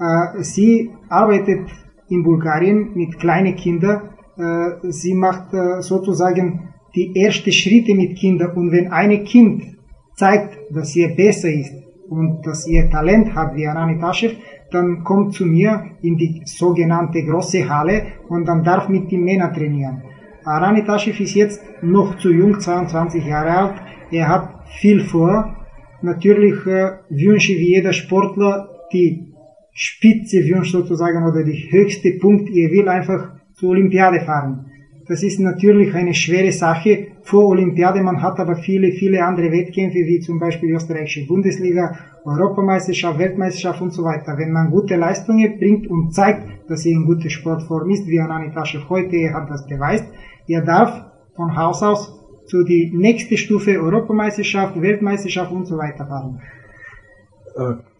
Äh, 0.00 0.42
sie 0.42 0.90
arbeitet 1.10 1.68
in 2.08 2.22
Bulgarien 2.22 2.92
mit 2.94 3.18
kleinen 3.18 3.54
Kindern. 3.54 4.14
Äh, 4.38 4.90
sie 4.90 5.12
macht 5.12 5.50
sozusagen 5.80 6.70
die 6.94 7.14
ersten 7.14 7.52
Schritte 7.52 7.94
mit 7.94 8.16
Kindern 8.16 8.52
und 8.56 8.72
wenn 8.72 8.90
ein 8.90 9.22
Kind 9.24 9.76
zeigt, 10.16 10.56
dass 10.70 10.96
er 10.96 11.14
besser 11.14 11.50
ist, 11.50 11.72
und 12.10 12.44
dass 12.44 12.66
ihr 12.66 12.90
Talent 12.90 13.34
habt 13.34 13.56
wie 13.56 13.66
Anani 13.66 13.98
Taschew, 13.98 14.32
dann 14.70 15.02
kommt 15.04 15.32
zu 15.32 15.46
mir 15.46 15.84
in 16.02 16.16
die 16.16 16.42
sogenannte 16.44 17.24
große 17.24 17.68
Halle 17.68 18.02
und 18.28 18.46
dann 18.46 18.62
darf 18.62 18.88
mit 18.88 19.10
den 19.10 19.22
Männern 19.22 19.54
trainieren. 19.54 20.02
Arani 20.44 20.84
Taschew 20.84 21.22
ist 21.22 21.34
jetzt 21.34 21.62
noch 21.82 22.18
zu 22.18 22.30
jung, 22.30 22.58
22 22.58 23.24
Jahre 23.24 23.50
alt. 23.50 23.74
Er 24.10 24.28
hat 24.28 24.48
viel 24.80 25.00
vor. 25.00 25.56
Natürlich 26.02 26.66
äh, 26.66 26.92
wünsche 27.10 27.52
ich 27.52 27.58
wie 27.58 27.74
jeder 27.74 27.92
Sportler 27.92 28.68
die 28.92 29.32
Spitze 29.72 30.38
wünscht 30.38 30.72
sozusagen 30.72 31.22
oder 31.28 31.44
die 31.44 31.68
höchste 31.70 32.12
Punkt. 32.12 32.48
Er 32.50 32.70
will 32.70 32.88
einfach 32.88 33.34
zur 33.52 33.70
Olympiade 33.70 34.20
fahren. 34.20 34.69
Das 35.10 35.24
ist 35.24 35.40
natürlich 35.40 35.92
eine 35.92 36.14
schwere 36.14 36.52
Sache 36.52 37.08
vor 37.22 37.46
Olympiade. 37.46 38.00
Man 38.00 38.22
hat 38.22 38.38
aber 38.38 38.54
viele, 38.54 38.92
viele 38.92 39.24
andere 39.24 39.50
Wettkämpfe, 39.50 39.98
wie 39.98 40.20
zum 40.20 40.38
Beispiel 40.38 40.68
die 40.68 40.76
österreichische 40.76 41.26
Bundesliga, 41.26 41.98
Europameisterschaft, 42.24 43.18
Weltmeisterschaft 43.18 43.82
und 43.82 43.92
so 43.92 44.04
weiter. 44.04 44.38
Wenn 44.38 44.52
man 44.52 44.70
gute 44.70 44.94
Leistungen 44.94 45.58
bringt 45.58 45.88
und 45.88 46.14
zeigt, 46.14 46.46
dass 46.70 46.86
er 46.86 46.92
in 46.92 47.06
guter 47.06 47.28
Sportform 47.28 47.90
ist, 47.90 48.06
wie 48.06 48.20
Anani 48.20 48.52
Taschew 48.52 48.88
heute, 48.88 49.34
hat 49.34 49.50
das 49.50 49.66
beweist, 49.66 50.06
er 50.46 50.62
darf 50.62 50.92
von 51.34 51.56
Haus 51.56 51.82
aus 51.82 52.16
zu 52.46 52.62
die 52.62 52.92
nächste 52.94 53.36
Stufe 53.36 53.80
Europameisterschaft, 53.80 54.80
Weltmeisterschaft 54.80 55.50
und 55.50 55.66
so 55.66 55.76
weiter 55.76 56.06
fahren. 56.06 56.40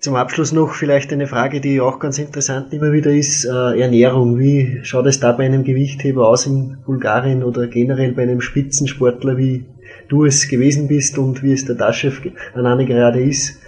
Zum 0.00 0.16
Abschluss 0.16 0.52
noch 0.52 0.72
vielleicht 0.72 1.12
eine 1.12 1.26
Frage, 1.26 1.60
die 1.60 1.78
auch 1.78 1.98
ganz 1.98 2.18
interessant 2.18 2.72
immer 2.72 2.90
wieder 2.90 3.10
ist, 3.10 3.44
äh, 3.44 3.78
Ernährung. 3.78 4.38
Wie 4.38 4.78
schaut 4.82 5.04
es 5.04 5.20
da 5.20 5.32
bei 5.32 5.44
einem 5.44 5.62
Gewichtheber 5.62 6.26
aus 6.26 6.46
in 6.46 6.78
Bulgarien 6.86 7.44
oder 7.44 7.66
generell 7.66 8.12
bei 8.12 8.22
einem 8.22 8.40
Spitzensportler, 8.40 9.36
wie 9.36 9.66
du 10.08 10.24
es 10.24 10.48
gewesen 10.48 10.88
bist 10.88 11.18
und 11.18 11.42
wie 11.42 11.52
es 11.52 11.66
der 11.66 11.76
Taschew 11.76 12.12
Anani 12.54 12.86
gerade 12.86 13.22
ist? 13.22 13.58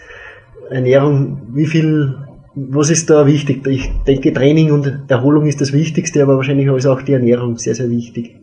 Ernährung, 0.71 1.49
wie 1.53 1.67
viel, 1.67 2.15
was 2.55 2.89
ist 2.89 3.11
da 3.11 3.27
wichtig? 3.27 3.67
Ich 3.67 3.91
denke, 4.07 4.33
Training 4.33 4.73
und 4.73 4.91
Erholung 5.09 5.45
ist 5.45 5.61
das 5.61 5.75
Wichtigste, 5.75 6.23
aber 6.23 6.37
wahrscheinlich 6.37 6.67
ist 6.67 6.87
auch 6.87 7.03
die 7.03 7.13
Ernährung 7.13 7.59
sehr, 7.59 7.75
sehr 7.75 7.91
wichtig 7.91 8.42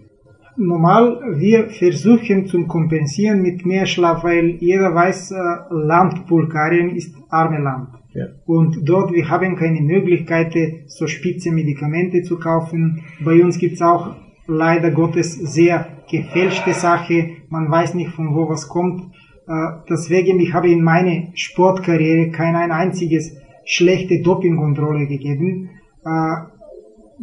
normal 0.59 1.37
wir 1.37 1.69
versuchen 1.69 2.45
zu 2.45 2.67
kompensieren 2.67 3.41
mit 3.41 3.65
mehr 3.65 3.85
Schlaf, 3.85 4.23
weil 4.23 4.57
jeder 4.59 4.93
weiß, 4.93 5.31
äh, 5.31 5.35
Land 5.71 6.27
Bulgarien 6.27 6.95
ist 6.95 7.15
arme 7.29 7.59
Land. 7.59 7.89
Ja. 8.13 8.25
Und 8.45 8.87
dort, 8.87 9.13
wir 9.13 9.29
haben 9.29 9.55
keine 9.55 9.81
Möglichkeit, 9.81 10.55
so 10.87 11.07
spitze 11.07 11.51
Medikamente 11.51 12.23
zu 12.23 12.39
kaufen. 12.39 13.03
Bei 13.23 13.41
uns 13.43 13.57
gibt's 13.59 13.81
auch 13.81 14.15
leider 14.47 14.91
Gottes 14.91 15.33
sehr 15.35 15.87
gefälschte 16.09 16.73
Sache. 16.73 17.29
Man 17.49 17.69
weiß 17.69 17.93
nicht, 17.93 18.11
von 18.11 18.35
wo 18.35 18.49
was 18.49 18.67
kommt. 18.67 19.03
Äh, 19.47 19.53
deswegen, 19.89 20.39
ich 20.39 20.53
habe 20.53 20.69
in 20.69 20.83
meiner 20.83 21.27
Sportkarriere 21.33 22.31
kein 22.31 22.55
ein 22.55 22.71
einziges 22.71 23.37
schlechte 23.65 24.21
Dopingkontrolle 24.21 25.07
gegeben. 25.07 25.69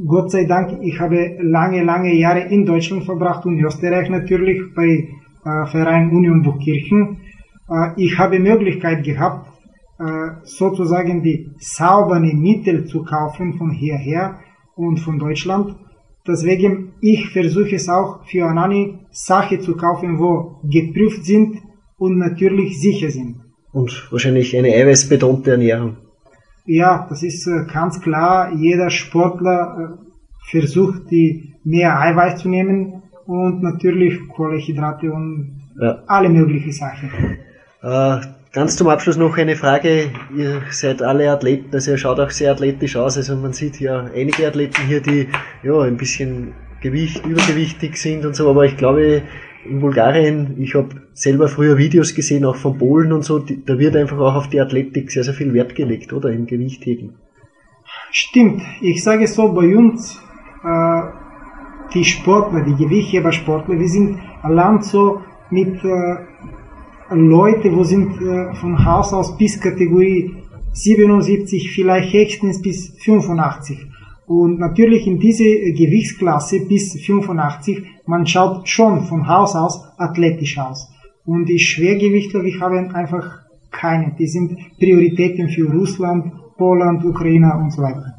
Gott 0.05 0.31
sei 0.31 0.45
Dank, 0.45 0.83
ich 0.83 1.01
habe 1.01 1.39
lange, 1.41 1.83
lange 1.83 2.15
Jahre 2.15 2.49
in 2.49 2.67
Deutschland 2.67 3.05
verbracht 3.05 3.47
und 3.47 3.59
in 3.59 3.65
Österreich 3.65 4.11
natürlich 4.11 4.75
bei 4.75 5.09
äh, 5.45 5.67
Verein 5.71 6.11
Union 6.11 6.43
Buchkirchen. 6.43 7.21
Äh, 7.71 7.93
ich 7.97 8.19
habe 8.19 8.39
Möglichkeit 8.39 9.05
gehabt, 9.05 9.49
äh, 9.99 10.05
sozusagen 10.45 11.23
die 11.23 11.51
sauberen 11.59 12.39
Mittel 12.41 12.85
zu 12.85 13.05
kaufen 13.05 13.55
von 13.55 13.71
hierher 13.71 14.39
und 14.75 14.99
von 14.99 15.19
Deutschland. 15.19 15.77
Deswegen, 16.27 16.93
ich 17.01 17.31
versuche 17.31 17.77
es 17.77 17.89
auch 17.89 18.27
für 18.27 18.47
Anani, 18.47 18.99
Sachen 19.11 19.63
zu 19.63 19.77
kaufen, 19.77 20.19
wo 20.19 20.61
geprüft 20.65 21.25
sind 21.25 21.57
und 21.97 22.19
natürlich 22.19 22.79
sicher 22.79 23.11
sind. 23.11 23.37
Und 23.73 24.09
wahrscheinlich 24.11 24.55
eine 24.57 24.75
eiweißbetonte 24.75 25.53
Ernährung. 25.53 25.97
Ja, 26.67 27.07
das 27.09 27.23
ist 27.23 27.47
äh, 27.47 27.65
ganz 27.73 28.01
klar. 28.01 28.53
Jeder 28.53 28.91
Sportler 28.91 29.97
äh, 29.97 30.51
versucht, 30.51 31.11
die 31.11 31.55
mehr 31.65 31.99
Eiweiß 32.01 32.43
zu 32.43 32.49
nehmen 32.49 33.03
und 33.27 33.63
natürlich 33.63 34.29
Kohlenhydrate 34.29 35.11
und 35.11 35.63
ja. 35.81 36.03
alle 36.07 36.29
möglichen 36.29 36.73
Sachen. 36.73 37.11
Äh, 37.83 38.21
ganz 38.53 38.77
zum 38.77 38.89
Abschluss 38.89 39.17
noch 39.17 39.37
eine 39.37 39.57
Frage. 39.57 40.11
Ihr 40.37 40.63
seid 40.71 41.03
alle 41.03 41.31
Athleten, 41.31 41.73
also 41.73 41.93
ihr 41.93 41.99
schaut 41.99 42.19
auch 42.19 42.31
sehr 42.31 42.53
athletisch 42.53 42.97
aus. 42.97 43.17
Also 43.17 43.37
man 43.37 43.53
sieht 43.53 43.81
ja 43.81 44.05
einige 44.15 44.47
Athleten 44.47 44.83
hier, 44.87 45.01
die 45.01 45.29
ja 45.63 45.81
ein 45.81 45.97
bisschen 45.97 46.53
Gewicht, 46.81 47.25
übergewichtig 47.25 47.97
sind 47.97 48.25
und 48.25 48.37
so, 48.37 48.51
aber 48.51 48.65
ich 48.65 48.77
glaube, 48.77 49.23
in 49.69 49.81
Bulgarien, 49.81 50.57
ich 50.59 50.75
habe 50.75 50.89
selber 51.13 51.49
früher 51.49 51.79
Videos 51.79 52.15
gesehen, 52.15 52.45
auch 52.45 52.57
von 52.57 52.79
Polen 52.79 53.13
und 53.13 53.25
so, 53.25 53.39
da 53.39 53.79
wird 53.79 53.97
einfach 53.97 54.19
auch 54.19 54.35
auf 54.35 54.49
die 54.49 54.61
Athletik 54.61 55.11
sehr, 55.11 55.25
sehr 55.25 55.35
viel 55.35 55.53
Wert 55.55 55.75
gelegt, 55.75 56.13
oder? 56.13 56.31
Im 56.31 56.47
Gewichtheben. 56.47 57.15
Stimmt. 58.11 58.63
Ich 58.81 59.03
sage 59.03 59.27
so, 59.27 59.53
bei 59.53 59.77
uns, 59.77 60.21
äh, 60.65 61.03
die 61.95 62.05
Sportler, 62.05 62.65
die 62.65 62.75
Gewichtheber-Sportler, 62.75 63.79
wir 63.79 63.89
sind 63.89 64.19
allein 64.43 64.83
so 64.83 65.23
mit 65.51 65.83
äh, 65.85 67.15
Leute, 67.15 67.75
wo 67.75 67.85
sind 67.85 68.21
äh, 68.21 68.55
von 68.55 68.85
Haus 68.85 69.13
aus 69.13 69.37
bis 69.37 69.61
Kategorie 69.61 70.35
77, 70.73 71.73
vielleicht 71.73 72.13
höchstens 72.13 72.61
bis 72.61 72.91
85. 72.99 73.87
Und 74.27 74.59
natürlich 74.59 75.07
in 75.07 75.21
diese 75.21 75.45
Gewichtsklasse 75.45 76.67
bis 76.67 77.01
85, 77.01 77.83
man 78.07 78.27
schaut 78.27 78.69
schon 78.69 79.05
von 79.05 79.29
Haus 79.29 79.55
aus 79.55 79.85
athletisch 79.99 80.59
aus. 80.59 80.89
Und 81.25 81.47
die 81.47 81.59
Schwergewichtler, 81.59 82.43
wir 82.43 82.61
haben 82.61 82.95
einfach 82.95 83.41
keine. 83.71 84.15
Die 84.19 84.27
sind 84.27 84.59
Prioritäten 84.79 85.49
für 85.49 85.71
Russland, 85.71 86.33
Polen, 86.57 87.05
Ukraine 87.05 87.53
und 87.57 87.73
so 87.73 87.83
weiter. 87.83 88.15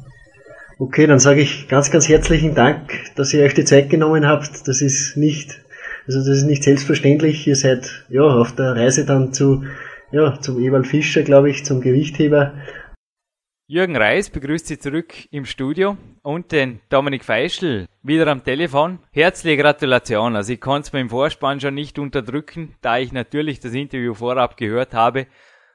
Okay, 0.78 1.06
dann 1.06 1.18
sage 1.18 1.40
ich 1.40 1.68
ganz, 1.68 1.90
ganz 1.90 2.08
herzlichen 2.08 2.54
Dank, 2.54 2.92
dass 3.16 3.34
ihr 3.34 3.42
euch 3.42 3.54
die 3.54 3.64
Zeit 3.64 3.90
genommen 3.90 4.26
habt. 4.26 4.68
Das 4.68 4.80
ist 4.80 5.16
nicht, 5.16 5.60
also 6.06 6.20
das 6.20 6.38
ist 6.38 6.44
nicht 6.44 6.62
selbstverständlich. 6.62 7.46
Ihr 7.46 7.56
seid 7.56 8.06
ja 8.08 8.22
auf 8.22 8.52
der 8.54 8.76
Reise 8.76 9.04
dann 9.04 9.32
zu, 9.32 9.64
ja, 10.12 10.38
zum 10.40 10.60
Ewald 10.60 10.86
Fischer, 10.86 11.22
glaube 11.22 11.50
ich, 11.50 11.64
zum 11.64 11.80
Gewichtheber. 11.80 12.52
Jürgen 13.70 13.96
Reis 13.98 14.30
begrüßt 14.30 14.66
Sie 14.66 14.78
zurück 14.78 15.12
im 15.30 15.44
Studio 15.44 15.98
und 16.22 16.52
den 16.52 16.80
Dominik 16.88 17.22
Feischl 17.22 17.86
wieder 18.02 18.26
am 18.28 18.42
Telefon. 18.42 18.98
Herzliche 19.12 19.60
Gratulation. 19.60 20.36
Also 20.36 20.54
ich 20.54 20.60
konnte 20.62 20.86
es 20.86 20.92
mir 20.94 21.00
im 21.00 21.10
Vorspann 21.10 21.60
schon 21.60 21.74
nicht 21.74 21.98
unterdrücken, 21.98 22.76
da 22.80 22.96
ich 22.96 23.12
natürlich 23.12 23.60
das 23.60 23.74
Interview 23.74 24.14
vorab 24.14 24.56
gehört 24.56 24.94
habe. 24.94 25.26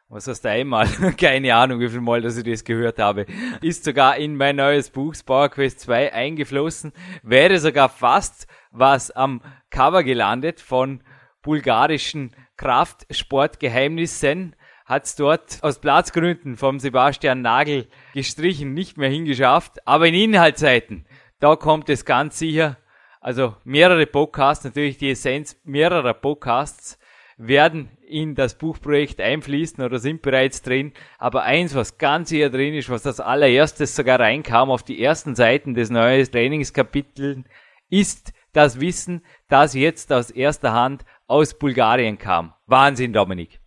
Was 0.09 0.27
heißt 0.27 0.43
einmal? 0.47 0.88
Keine 1.19 1.53
Ahnung, 1.53 1.79
wie 1.81 1.88
viel 1.88 2.01
Mal, 2.01 2.21
dass 2.21 2.35
ich 2.35 2.43
das 2.43 2.63
gehört 2.63 2.97
habe. 2.97 3.27
Ist 3.62 3.83
sogar 3.83 4.17
in 4.17 4.38
mein 4.38 4.55
neues 4.55 4.89
Buch 4.89 5.13
Power 5.23 5.50
Quest 5.50 5.81
2 5.81 6.13
eingeflossen. 6.13 6.93
Wäre 7.21 7.59
sogar 7.59 7.89
fast 7.89 8.47
was 8.71 9.12
am 9.12 9.39
Cover 9.69 10.03
gelandet 10.03 10.62
von 10.62 11.01
bulgarischen 11.43 12.31
Kraftsportgeheimnissen 12.57 14.55
hat 14.85 15.05
es 15.05 15.15
dort 15.15 15.59
aus 15.61 15.79
Platzgründen 15.79 16.57
vom 16.57 16.79
Sebastian 16.79 17.41
Nagel 17.41 17.87
gestrichen, 18.13 18.73
nicht 18.73 18.97
mehr 18.97 19.09
hingeschafft. 19.09 19.85
Aber 19.87 20.07
in 20.07 20.13
Inhaltsseiten, 20.13 21.05
da 21.39 21.55
kommt 21.55 21.89
es 21.89 22.05
ganz 22.05 22.39
sicher. 22.39 22.77
Also 23.21 23.55
mehrere 23.63 24.05
Podcasts, 24.05 24.65
natürlich 24.65 24.97
die 24.97 25.11
Essenz 25.11 25.59
mehrerer 25.63 26.13
Podcasts 26.13 26.99
werden 27.37 27.89
in 28.07 28.35
das 28.35 28.57
Buchprojekt 28.57 29.19
einfließen 29.19 29.83
oder 29.83 29.99
sind 29.99 30.21
bereits 30.21 30.61
drin. 30.61 30.93
Aber 31.17 31.43
eins, 31.43 31.73
was 31.75 31.97
ganz 31.97 32.29
hier 32.29 32.49
drin 32.49 32.73
ist, 32.73 32.89
was 32.89 33.07
als 33.07 33.19
allererstes 33.19 33.95
sogar 33.95 34.19
reinkam 34.19 34.69
auf 34.69 34.83
die 34.83 35.01
ersten 35.01 35.35
Seiten 35.35 35.73
des 35.73 35.89
neuen 35.89 36.29
Trainingskapitels, 36.29 37.45
ist 37.89 38.33
das 38.51 38.79
Wissen, 38.79 39.23
das 39.49 39.73
jetzt 39.73 40.11
aus 40.13 40.29
erster 40.29 40.73
Hand 40.73 41.05
aus 41.27 41.57
Bulgarien 41.57 42.17
kam. 42.17 42.53
Wahnsinn, 42.67 43.13
Dominik. 43.13 43.59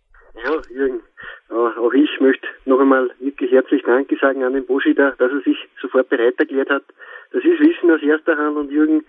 Ja, 0.43 0.51
Jürgen, 0.73 0.96
auch 1.65 1.93
ich 1.93 2.19
möchte 2.19 2.47
noch 2.65 2.79
einmal 2.79 3.09
wirklich 3.19 3.51
herzlich 3.51 3.83
Danke 3.83 4.17
sagen 4.17 4.43
an 4.43 4.53
den 4.53 4.65
Boschida, 4.65 5.13
dass 5.17 5.31
er 5.31 5.41
sich 5.41 5.57
sofort 5.81 6.09
bereit 6.09 6.35
erklärt 6.37 6.69
hat. 6.69 6.83
Das 7.31 7.43
ist 7.43 7.59
Wissen 7.59 7.91
aus 7.91 8.01
erster 8.01 8.37
Hand 8.37 8.55
und 8.55 8.71
Jürgen, 8.71 9.03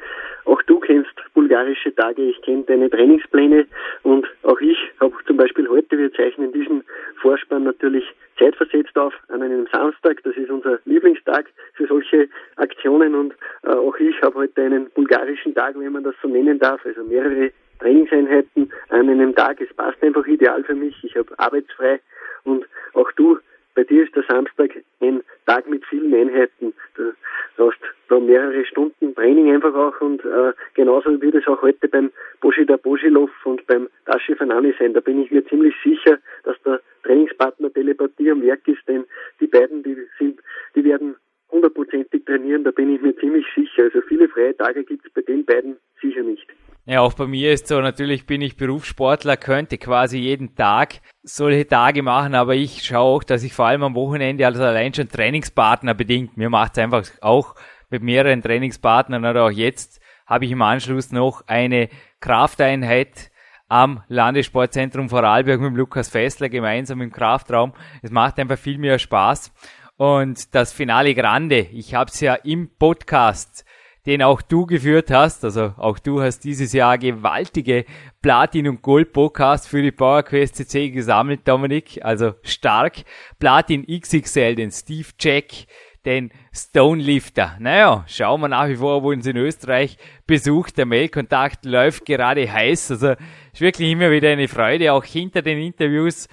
auch 0.45 0.61
du 0.63 0.81
kennst 0.81 1.13
bulgarische 1.35 1.95
Tage, 1.95 2.23
ich 2.23 2.43
kenne 2.43 2.65
deine 2.65 2.91
Trainingspläne 2.91 3.67
und 4.03 4.27
auch 4.43 4.61
ich 4.61 4.77
habe 4.99 5.15
zum 5.27 5.37
Beispiel 5.37 5.69
heute, 5.69 5.97
wir 5.97 6.13
zeichnen 6.13 6.53
diesen 6.53 6.83
Vorspann 7.21 7.63
natürlich 7.63 8.05
zeitversetzt 8.39 8.97
auf 8.99 9.15
an 9.29 9.43
einem 9.43 9.69
Samstag, 9.73 10.23
das 10.25 10.37
ist 10.37 10.51
unser 10.51 10.81
Lieblingstag 10.85 11.47
für 11.75 11.87
solche 11.87 12.29
Aktionen 12.57 13.15
und 13.15 13.35
äh, 13.63 13.69
auch 13.69 13.97
ich 13.99 14.21
habe 14.23 14.35
heute 14.35 14.63
einen 14.63 14.91
bulgarischen 14.91 15.55
Tag, 15.55 15.79
wenn 15.79 15.93
man 15.93 16.03
das 16.03 16.15
so 16.21 16.29
nennen 16.29 16.59
darf, 16.59 16.85
also 16.85 17.05
mehrere 17.05 17.53
Trainingseinheiten 17.79 18.73
an 18.89 19.09
einem 19.09 19.35
Tag. 19.35 19.61
Es 19.61 19.73
passt 19.75 20.03
einfach 20.03 20.27
ideal 20.27 20.65
für 20.65 20.75
mich. 20.75 20.97
Ich 21.05 21.17
habe 21.17 21.39
arbeitsfrei 21.39 22.01
und 22.49 22.67
auch 22.95 23.11
du, 23.13 23.39
bei 23.75 23.85
dir 23.85 24.03
ist 24.03 24.17
der 24.17 24.25
Samstag 24.25 24.71
ein 25.01 25.23
Tag 25.47 25.69
mit 25.69 25.85
vielen 25.87 26.13
Einheiten. 26.13 26.73
Du 26.97 27.13
hast 27.59 27.79
da 28.09 28.19
mehrere 28.19 28.65
Stunden 28.65 29.15
Training 29.15 29.53
einfach 29.55 29.75
auch 29.75 30.01
und 30.01 30.25
äh, 30.25 30.53
genauso 30.75 31.21
wird 31.21 31.37
es 31.37 31.47
auch 31.47 31.63
heute 31.63 31.87
beim 31.87 32.11
Boschida 32.41 32.77
Boschilov 32.77 33.31
und 33.45 33.65
beim 33.67 33.89
Dashi 34.07 34.35
Fanani 34.35 34.75
sein. 34.79 34.95
Da 34.95 35.01
bin 35.01 35.23
ich 35.23 35.31
mir 35.31 35.47
ziemlich 35.47 35.75
sicher, 35.85 36.19
dass 36.45 36.61
der 36.63 36.81
Trainingspartner 37.05 37.73
Telepathie 37.73 38.31
am 38.31 38.43
Werk 38.43 38.67
ist, 38.67 38.83
denn 38.89 39.05
die 39.41 39.47
beiden, 39.47 39.83
die 39.85 39.97
sind, 40.19 40.41
die 40.75 40.85
werden 40.85 41.15
hundertprozentig 41.51 42.25
trainieren, 42.25 42.65
da 42.65 42.71
bin 42.73 42.95
ich 42.95 43.01
mir 43.01 43.17
ziemlich 43.17 43.47
sicher. 43.55 43.85
Also 43.85 44.01
viele 44.03 44.29
freie 44.29 44.57
Tage 44.57 44.83
gibt 44.83 45.07
es 45.07 45.13
bei 45.13 45.23
den 45.23 45.45
beiden 45.45 45.77
sicher 46.01 46.23
nicht. 46.23 46.47
Ja, 46.91 47.03
auch 47.03 47.13
bei 47.13 47.27
mir 47.27 47.53
ist 47.53 47.69
so, 47.69 47.83
natürlich 47.83 48.25
bin 48.25 48.41
ich 48.41 48.57
Berufssportler, 48.57 49.37
könnte 49.37 49.77
quasi 49.77 50.21
jeden 50.21 50.55
Tag 50.55 51.03
solche 51.23 51.67
Tage 51.67 52.03
machen, 52.03 52.35
aber 52.35 52.55
ich 52.55 52.83
schaue 52.83 53.17
auch, 53.17 53.23
dass 53.23 53.43
ich 53.43 53.53
vor 53.53 53.67
allem 53.67 53.83
am 53.83 53.95
Wochenende 53.95 54.47
also 54.47 54.63
allein 54.63 54.95
schon 54.95 55.11
Trainingspartner 55.11 55.93
bedingt. 55.93 56.39
Mir 56.39 56.49
macht 56.49 56.79
es 56.79 56.83
einfach 56.83 57.07
auch 57.21 57.57
mit 57.91 58.03
mehreren 58.03 58.41
Trainingspartnern 58.41 59.23
oder 59.27 59.45
auch 59.45 59.51
jetzt 59.51 60.01
habe 60.27 60.47
ich 60.47 60.51
im 60.51 60.63
Anschluss 60.63 61.13
noch 61.13 61.47
eine 61.47 61.91
Krafteinheit 62.21 63.33
am 63.69 64.03
Landessportzentrum 64.09 65.11
Vorarlberg 65.11 65.61
mit 65.61 65.75
Lukas 65.75 66.09
Fessler 66.09 66.49
gemeinsam 66.49 67.03
im 67.03 67.13
Kraftraum. 67.13 67.75
Es 68.01 68.11
macht 68.11 68.39
einfach 68.39 68.57
viel 68.57 68.79
mehr 68.79 68.99
Spaß. 68.99 69.53
Und 69.99 70.55
das 70.55 70.73
Finale 70.73 71.15
Grande, 71.15 71.59
ich 71.59 71.95
habe 71.95 72.11
es 72.11 72.19
ja 72.21 72.33
im 72.33 72.71
Podcast 72.79 73.67
den 74.07 74.23
auch 74.23 74.43
du 74.43 74.67
geführt 74.67 75.11
hast. 75.11 75.45
Also 75.45 75.75
auch 75.77 75.99
du 75.99 76.21
hast 76.21 76.41
dieses 76.41 76.73
Jahr 76.73 76.99
gewaltige 76.99 77.85
Platin- 78.23 78.69
und 78.69 78.83
Gold-Podcasts 78.83 79.67
für 79.67 79.83
die 79.83 79.93
PowerQuest 79.93 80.57
CC 80.57 80.91
gesammelt, 80.91 81.47
Dominik. 81.47 82.05
Also 82.05 82.35
stark. 82.43 83.03
Platin 83.39 83.87
XXL, 83.87 84.55
den 84.55 84.71
Steve 84.71 85.09
Jack, 85.21 85.67
den 86.05 86.31
Stonelifter. 86.53 87.57
Naja, 87.59 88.05
schauen 88.07 88.41
wir 88.41 88.49
nach 88.49 88.69
wie 88.69 88.77
vor, 88.77 89.03
wo 89.03 89.11
uns 89.11 89.27
in 89.27 89.37
Österreich 89.37 89.99
besucht. 90.27 90.79
Der 90.79 90.87
Mailkontakt 90.87 91.65
läuft 91.65 92.07
gerade 92.07 92.51
heiß. 92.51 92.93
Also 92.93 93.15
ist 93.53 93.61
wirklich 93.61 93.91
immer 93.91 94.11
wieder 94.11 94.31
eine 94.31 94.49
Freude, 94.49 94.93
auch 94.93 95.05
hinter 95.05 95.43
den 95.43 95.59
Interviews 95.59 96.29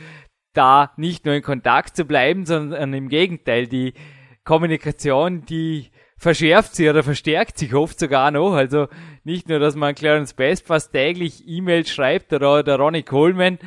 da 0.56 0.92
nicht 0.98 1.26
nur 1.26 1.36
in 1.36 1.42
Kontakt 1.42 1.96
zu 1.96 2.06
bleiben, 2.06 2.46
sondern 2.46 2.94
im 2.94 3.10
Gegenteil, 3.10 3.68
die 3.68 3.94
Kommunikation, 4.44 5.46
die 5.46 5.90
verschärft 6.26 6.74
sich 6.76 6.90
oder 6.90 7.04
verstärkt 7.04 7.60
sich 7.60 7.76
oft 7.76 8.00
sogar 8.00 8.32
noch. 8.32 8.54
Also 8.54 8.88
nicht 9.24 9.48
nur, 9.48 9.60
dass 9.60 9.76
man 9.76 9.94
Clarence 9.94 10.34
Best 10.34 10.66
fast 10.66 10.92
täglich 10.92 11.48
E-Mails 11.48 11.92
schreibt 11.92 12.34
oder 12.34 12.64
der 12.64 12.78
Ronnie 12.78 13.04
Coleman 13.04 13.60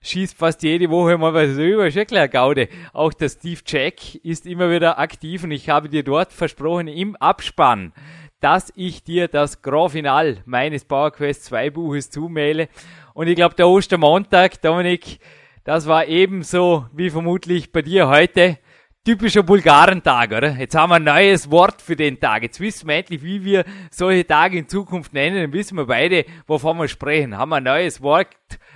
schießt 0.00 0.38
fast 0.38 0.62
jede 0.62 0.88
Woche 0.90 1.18
mal 1.18 1.34
was 1.34 1.56
rüber, 1.56 1.88
ist 1.88 1.96
ja 1.96 2.04
klar 2.04 2.28
Gaude. 2.28 2.68
Auch 2.92 3.12
der 3.12 3.28
Steve 3.30 3.62
Jack 3.66 4.14
ist 4.22 4.46
immer 4.46 4.70
wieder 4.70 5.00
aktiv 5.00 5.42
und 5.42 5.50
ich 5.50 5.68
habe 5.70 5.88
dir 5.88 6.04
dort 6.04 6.32
versprochen 6.32 6.86
im 6.86 7.16
Abspann, 7.16 7.92
dass 8.38 8.72
ich 8.76 9.02
dir 9.02 9.26
das 9.26 9.60
Grand 9.60 9.90
Final 9.90 10.36
meines 10.44 10.84
PowerQuest 10.84 11.46
2 11.46 11.70
Buches 11.70 12.10
zumaile. 12.10 12.68
Und 13.14 13.26
ich 13.26 13.34
glaube, 13.34 13.56
der 13.56 13.66
Ostermontag, 13.66 14.62
Dominik, 14.62 15.18
das 15.64 15.88
war 15.88 16.06
ebenso 16.06 16.86
wie 16.92 17.10
vermutlich 17.10 17.72
bei 17.72 17.82
dir 17.82 18.06
heute 18.06 18.58
typischer 19.04 19.42
Bulgarentag, 19.42 20.32
oder? 20.32 20.56
Jetzt 20.58 20.74
haben 20.74 20.88
wir 20.88 20.96
ein 20.96 21.04
neues 21.04 21.50
Wort 21.50 21.82
für 21.82 21.94
den 21.94 22.18
Tag. 22.18 22.42
Jetzt 22.42 22.58
wissen 22.58 22.88
wir 22.88 22.96
endlich, 22.96 23.22
wie 23.22 23.44
wir 23.44 23.64
solche 23.90 24.26
Tage 24.26 24.56
in 24.56 24.66
Zukunft 24.66 25.12
nennen. 25.12 25.36
Dann 25.36 25.52
wissen 25.52 25.76
wir 25.76 25.86
beide, 25.86 26.24
wovon 26.46 26.78
wir 26.78 26.88
sprechen. 26.88 27.36
Haben 27.36 27.50
wir 27.50 27.56
ein 27.56 27.64
neues 27.64 28.02
Wort 28.02 28.28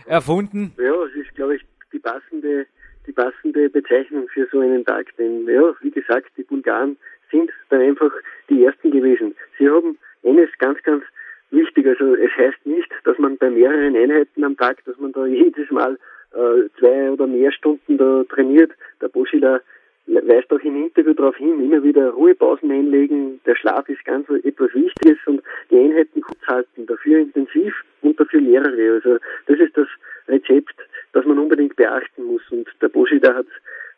erfunden? 0.06 0.74
Ja, 0.76 0.92
es 1.04 1.14
ist, 1.14 1.34
glaube 1.34 1.56
ich, 1.56 1.62
die 1.94 1.98
passende, 1.98 2.66
die 3.06 3.12
passende 3.12 3.70
Bezeichnung 3.70 4.28
für 4.28 4.46
so 4.52 4.60
einen 4.60 4.84
Tag. 4.84 5.06
Denn, 5.16 5.48
ja, 5.48 5.72
wie 5.80 5.90
gesagt, 5.90 6.30
die 6.36 6.42
Bulgaren 6.42 6.98
sind 7.30 7.50
dann 7.70 7.80
einfach 7.80 8.12
die 8.50 8.64
Ersten 8.64 8.90
gewesen. 8.90 9.34
Sie 9.58 9.66
haben 9.66 9.96
eines 10.24 10.50
ganz, 10.58 10.82
ganz 10.82 11.04
wichtig. 11.50 11.86
Also 11.86 12.14
es 12.16 12.30
heißt 12.36 12.66
nicht, 12.66 12.90
dass 13.04 13.16
man 13.16 13.38
bei 13.38 13.48
mehreren 13.48 13.96
Einheiten 13.96 14.44
am 14.44 14.58
Tag, 14.58 14.84
dass 14.84 14.98
man 14.98 15.12
da 15.12 15.24
jedes 15.26 15.70
Mal 15.70 15.98
äh, 16.32 16.68
zwei 16.78 17.12
oder 17.12 17.26
mehr 17.26 17.50
Stunden 17.50 17.96
da 17.96 18.24
trainiert. 18.24 18.72
Der 19.00 19.08
Boschila 19.08 19.62
weist 20.08 20.50
auch 20.52 20.60
im 20.60 20.84
Interview 20.84 21.14
darauf 21.14 21.36
hin, 21.36 21.60
immer 21.60 21.82
wieder 21.82 22.10
Ruhepausen 22.10 22.70
einlegen. 22.70 23.40
Der 23.46 23.54
Schlaf 23.54 23.88
ist 23.88 24.04
ganz 24.04 24.28
etwas 24.28 24.74
Wichtiges 24.74 25.18
und 25.26 25.42
die 25.70 25.78
Einheiten 25.78 26.20
kurz 26.20 26.40
halten, 26.46 26.86
dafür 26.86 27.18
intensiv 27.18 27.74
und 28.02 28.18
dafür 28.18 28.40
mehrere. 28.40 28.94
Also 28.94 29.18
das 29.46 29.58
ist 29.58 29.76
das 29.76 29.88
Rezept, 30.28 30.74
das 31.12 31.24
man 31.24 31.38
unbedingt 31.38 31.76
beachten 31.76 32.24
muss. 32.24 32.42
Und 32.50 32.68
der 32.80 32.88
Boschida 32.88 33.34
hat 33.34 33.46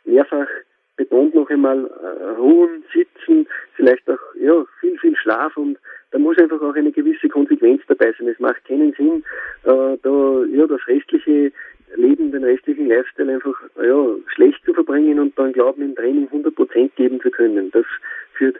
mehrfach 0.05 0.49
betont 0.97 1.35
noch 1.35 1.49
einmal 1.49 1.87
äh, 1.87 2.25
ruhen, 2.39 2.85
sitzen, 2.93 3.47
vielleicht 3.75 4.09
auch 4.11 4.19
ja 4.39 4.65
viel, 4.81 4.99
viel 4.99 5.17
Schlaf 5.17 5.57
und 5.57 5.79
da 6.11 6.19
muss 6.19 6.37
einfach 6.37 6.61
auch 6.61 6.75
eine 6.75 6.93
gewisse 6.93 7.29
Konsequenz 7.29 7.81
dabei 7.87 8.13
sein. 8.19 8.29
Es 8.29 8.39
macht 8.39 8.63
keinen 8.67 8.93
Sinn, 8.93 9.25
äh, 9.65 9.97
da 10.03 10.45
ja 10.53 10.67
das 10.67 10.87
restliche 10.87 11.53
Leben, 11.97 12.33
den 12.33 12.45
restlichen 12.45 12.89
Lifestyle 12.89 13.35
einfach 13.35 13.55
ja, 13.83 14.17
schlecht 14.35 14.65
zu 14.65 14.75
verbringen 14.75 15.19
und 15.19 15.39
dann 15.39 15.53
glauben, 15.53 15.83
im 15.83 15.95
Training 15.95 16.29
100% 16.29 16.91
geben 16.97 17.21
zu 17.21 17.31
können. 17.31 17.71
Das 17.71 17.87
führt 18.35 18.57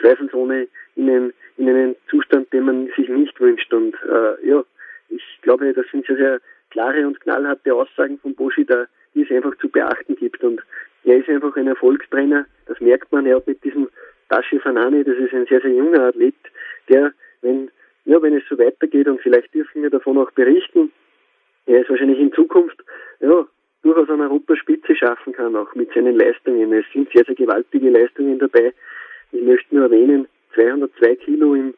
zweifelsohne 0.00 0.68
in 0.96 1.08
einen, 1.08 1.32
in 1.56 1.68
einen 1.68 1.96
Zustand, 2.08 2.52
den 2.52 2.64
man 2.64 2.88
sich 2.96 3.08
nicht 3.08 3.40
wünscht. 3.40 3.72
Und 3.72 3.94
äh, 4.04 4.48
ja, 4.48 4.64
ich 5.08 5.22
glaube, 5.42 5.72
das 5.72 5.86
sind 5.90 6.06
sehr, 6.06 6.16
sehr 6.16 6.40
klare 6.70 7.06
und 7.06 7.20
knallharte 7.20 7.74
Aussagen 7.74 8.18
von 8.18 8.34
Boschi, 8.34 8.64
da, 8.64 8.86
die 9.14 9.22
es 9.22 9.30
einfach 9.30 9.56
zu 9.58 9.68
beachten 9.68 10.16
gibt. 10.16 10.42
Und 10.42 10.62
er 11.04 11.18
ist 11.18 11.28
einfach 11.28 11.56
ein 11.56 11.68
Erfolgstrainer, 11.68 12.46
das 12.66 12.80
merkt 12.80 13.12
man 13.12 13.26
ja 13.26 13.40
mit 13.44 13.62
diesem 13.64 13.88
Tashi 14.28 14.58
Fanani, 14.58 15.04
das 15.04 15.16
ist 15.16 15.34
ein 15.34 15.46
sehr, 15.46 15.60
sehr 15.60 15.72
junger 15.72 16.04
Athlet, 16.04 16.34
der, 16.88 17.12
wenn, 17.42 17.70
ja, 18.04 18.20
wenn 18.22 18.36
es 18.36 18.44
so 18.48 18.58
weitergeht 18.58 19.06
und 19.08 19.20
vielleicht 19.20 19.52
dürfen 19.54 19.82
wir 19.82 19.90
davon 19.90 20.16
auch 20.18 20.30
berichten, 20.30 20.90
er 21.66 21.82
es 21.82 21.88
wahrscheinlich 21.88 22.18
in 22.18 22.32
Zukunft 22.32 22.82
ja, 23.20 23.46
durchaus 23.82 24.08
an 24.08 24.20
Europaspitze 24.20 24.94
schaffen 24.96 25.32
kann, 25.32 25.56
auch 25.56 25.74
mit 25.74 25.92
seinen 25.92 26.16
Leistungen. 26.16 26.72
Es 26.72 26.84
sind 26.92 27.10
sehr, 27.12 27.24
sehr 27.24 27.34
gewaltige 27.34 27.90
Leistungen 27.90 28.38
dabei. 28.38 28.72
Ich 29.32 29.42
möchte 29.42 29.74
nur 29.74 29.84
erwähnen, 29.84 30.26
202 30.54 31.16
Kilo 31.16 31.54
im 31.54 31.74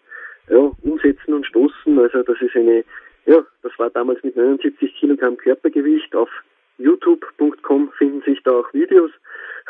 ja, 0.48 0.70
Umsetzen 0.82 1.34
und 1.34 1.46
Stoßen. 1.46 1.98
Also 1.98 2.22
das 2.22 2.40
ist 2.40 2.56
eine, 2.56 2.84
ja, 3.26 3.44
das 3.62 3.72
war 3.78 3.90
damals 3.90 4.22
mit 4.22 4.36
79 4.36 4.94
Kilogramm 4.96 5.36
Körpergewicht. 5.36 6.14
Auf 6.14 6.30
youtube.com 6.78 7.92
finden 7.92 8.22
sich 8.22 8.42
da 8.42 8.52
auch 8.52 8.72
Videos 8.72 9.10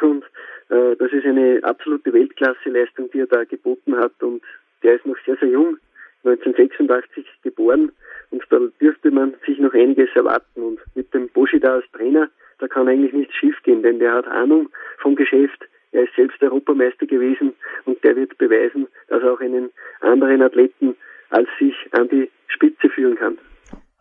und 0.00 0.24
äh, 0.70 0.96
das 0.96 1.12
ist 1.12 1.24
eine 1.24 1.60
absolute 1.62 2.12
Weltklasse-Leistung, 2.12 3.10
die 3.12 3.20
er 3.20 3.26
da 3.26 3.44
geboten 3.44 3.96
hat 3.96 4.22
und 4.22 4.42
der 4.82 4.96
ist 4.96 5.06
noch 5.06 5.16
sehr, 5.24 5.36
sehr 5.36 5.48
jung, 5.48 5.78
1986 6.24 7.26
geboren 7.42 7.92
und 8.30 8.42
da 8.50 8.58
dürfte 8.80 9.10
man 9.10 9.34
sich 9.46 9.58
noch 9.58 9.74
einiges 9.74 10.08
erwarten. 10.14 10.62
Und 10.62 10.80
mit 10.94 11.12
dem 11.14 11.28
Boschida 11.28 11.74
als 11.74 11.84
Trainer, 11.92 12.28
da 12.58 12.68
kann 12.68 12.88
eigentlich 12.88 13.12
nichts 13.12 13.34
schiefgehen, 13.34 13.82
denn 13.82 13.98
der 13.98 14.12
hat 14.12 14.26
Ahnung 14.26 14.70
vom 14.98 15.14
Geschäft. 15.14 15.64
Er 15.92 16.04
ist 16.04 16.14
selbst 16.16 16.42
Europameister 16.42 17.06
gewesen 17.06 17.52
und 17.84 18.02
der 18.02 18.16
wird 18.16 18.36
beweisen, 18.38 18.88
dass 19.08 19.22
er 19.22 19.32
auch 19.32 19.40
einen 19.40 19.70
anderen 20.00 20.42
Athleten 20.42 20.96
als 21.30 21.48
sich 21.58 21.74
an 21.92 22.08
die 22.08 22.30
Spitze 22.48 22.88
führen 22.88 23.16
kann. 23.16 23.38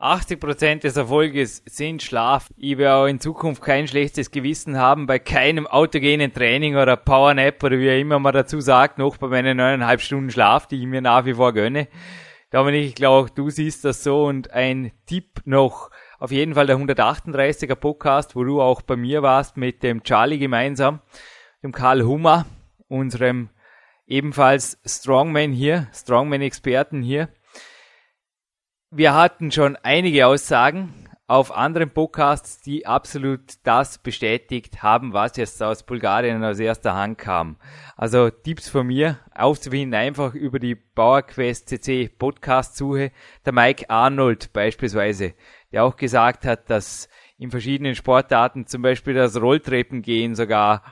80% 0.03 0.81
des 0.81 0.97
Erfolges 0.97 1.63
sind 1.65 2.03
Schlaf. 2.03 2.49
Ich 2.57 2.77
werde 2.77 2.95
auch 2.95 3.05
in 3.05 3.21
Zukunft 3.21 3.61
kein 3.61 3.87
schlechtes 3.87 4.31
Gewissen 4.31 4.77
haben 4.77 5.05
bei 5.05 5.17
keinem 5.17 5.65
autogenen 5.65 6.33
Training 6.33 6.75
oder 6.75 6.97
Powernap 6.97 7.63
oder 7.63 7.79
wie 7.79 7.87
er 7.87 7.97
immer 7.97 8.19
mal 8.19 8.33
dazu 8.33 8.59
sagt, 8.59 8.97
noch 8.97 9.15
bei 9.15 9.27
meinen 9.27 9.55
neuneinhalb 9.55 10.01
Stunden 10.01 10.29
Schlaf, 10.29 10.67
die 10.67 10.81
ich 10.81 10.87
mir 10.87 11.01
nach 11.01 11.23
wie 11.23 11.35
vor 11.35 11.53
gönne. 11.53 11.87
Dominik, 12.51 12.85
ich 12.85 12.95
glaube, 12.95 13.29
du 13.33 13.49
siehst 13.49 13.85
das 13.85 14.03
so 14.03 14.25
und 14.25 14.51
ein 14.51 14.91
Tipp 15.05 15.39
noch, 15.45 15.89
auf 16.19 16.31
jeden 16.31 16.53
Fall 16.53 16.67
der 16.67 16.77
138er 16.77 17.75
Podcast, 17.75 18.35
wo 18.35 18.43
du 18.43 18.61
auch 18.61 18.81
bei 18.81 18.97
mir 18.97 19.21
warst 19.21 19.55
mit 19.55 19.83
dem 19.83 20.03
Charlie 20.03 20.37
gemeinsam, 20.37 20.99
dem 21.63 21.71
Karl 21.71 22.03
Hummer, 22.03 22.45
unserem 22.89 23.49
ebenfalls 24.05 24.77
Strongman 24.85 25.53
hier, 25.53 25.87
Strongman-Experten 25.93 27.01
hier. 27.01 27.29
Wir 28.95 29.15
hatten 29.15 29.51
schon 29.51 29.75
einige 29.82 30.27
Aussagen 30.27 30.93
auf 31.25 31.51
anderen 31.51 31.89
Podcasts, 31.89 32.62
die 32.62 32.86
absolut 32.86 33.41
das 33.63 33.97
bestätigt 33.97 34.84
haben, 34.84 35.13
was 35.13 35.36
jetzt 35.36 35.63
aus 35.63 35.82
Bulgarien 35.82 36.43
aus 36.43 36.60
erster 36.60 36.93
Hand 36.93 37.17
kam. 37.17 37.58
Also 37.97 38.29
Tipps 38.29 38.69
von 38.69 38.86
mir, 38.86 39.17
aufzufinden 39.34 39.95
einfach 39.95 40.36
über 40.36 40.60
die 40.60 40.75
PowerQuest 40.75 41.69
CC 41.69 42.08
Podcast 42.08 42.77
Suche. 42.77 43.12
Der 43.47 43.53
Mike 43.53 43.89
Arnold 43.89 44.53
beispielsweise, 44.53 45.34
der 45.71 45.86
auch 45.86 45.95
gesagt 45.95 46.45
hat, 46.45 46.69
dass 46.69 47.10
in 47.39 47.49
verschiedenen 47.49 47.95
Sportarten 47.95 48.67
zum 48.67 48.84
Beispiel 48.84 49.15
das 49.15 49.41
Rolltreppengehen 49.41 50.36
sogar 50.36 50.84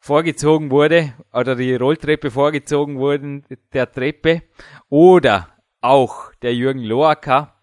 vorgezogen 0.00 0.72
wurde 0.72 1.12
oder 1.32 1.54
die 1.54 1.76
Rolltreppe 1.76 2.32
vorgezogen 2.32 2.98
wurden 2.98 3.44
der 3.72 3.92
Treppe 3.92 4.42
oder 4.88 5.53
auch 5.84 6.32
der 6.42 6.54
Jürgen 6.54 6.82
Loacker 6.82 7.54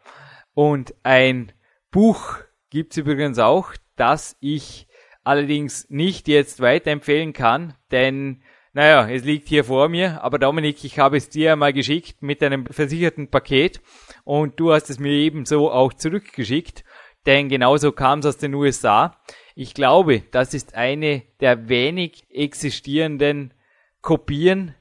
und 0.53 0.93
ein 1.03 1.51
Buch 1.89 2.37
gibt's 2.69 2.95
übrigens 2.97 3.39
auch, 3.39 3.73
das 3.95 4.37
ich 4.39 4.87
allerdings 5.23 5.89
nicht 5.89 6.27
jetzt 6.27 6.61
weiterempfehlen 6.61 7.33
kann, 7.33 7.73
denn 7.89 8.43
naja, 8.73 9.09
es 9.09 9.23
liegt 9.23 9.49
hier 9.49 9.65
vor 9.65 9.89
mir, 9.89 10.23
aber 10.23 10.39
Dominik, 10.39 10.83
ich 10.85 10.99
habe 10.99 11.17
es 11.17 11.29
dir 11.29 11.53
einmal 11.53 11.73
geschickt 11.73 12.21
mit 12.21 12.41
einem 12.43 12.65
versicherten 12.67 13.27
Paket 13.27 13.81
und 14.23 14.59
du 14.59 14.71
hast 14.71 14.89
es 14.89 14.99
mir 14.99 15.11
ebenso 15.11 15.71
auch 15.71 15.91
zurückgeschickt, 15.91 16.83
denn 17.25 17.49
genauso 17.49 17.91
kam 17.91 18.19
es 18.19 18.27
aus 18.27 18.37
den 18.37 18.53
USA. 18.53 19.17
Ich 19.55 19.73
glaube, 19.73 20.21
das 20.31 20.53
ist 20.53 20.75
eine 20.75 21.23
der 21.39 21.69
wenig 21.69 22.25
existierenden 22.29 23.53
Kopien. 24.01 24.75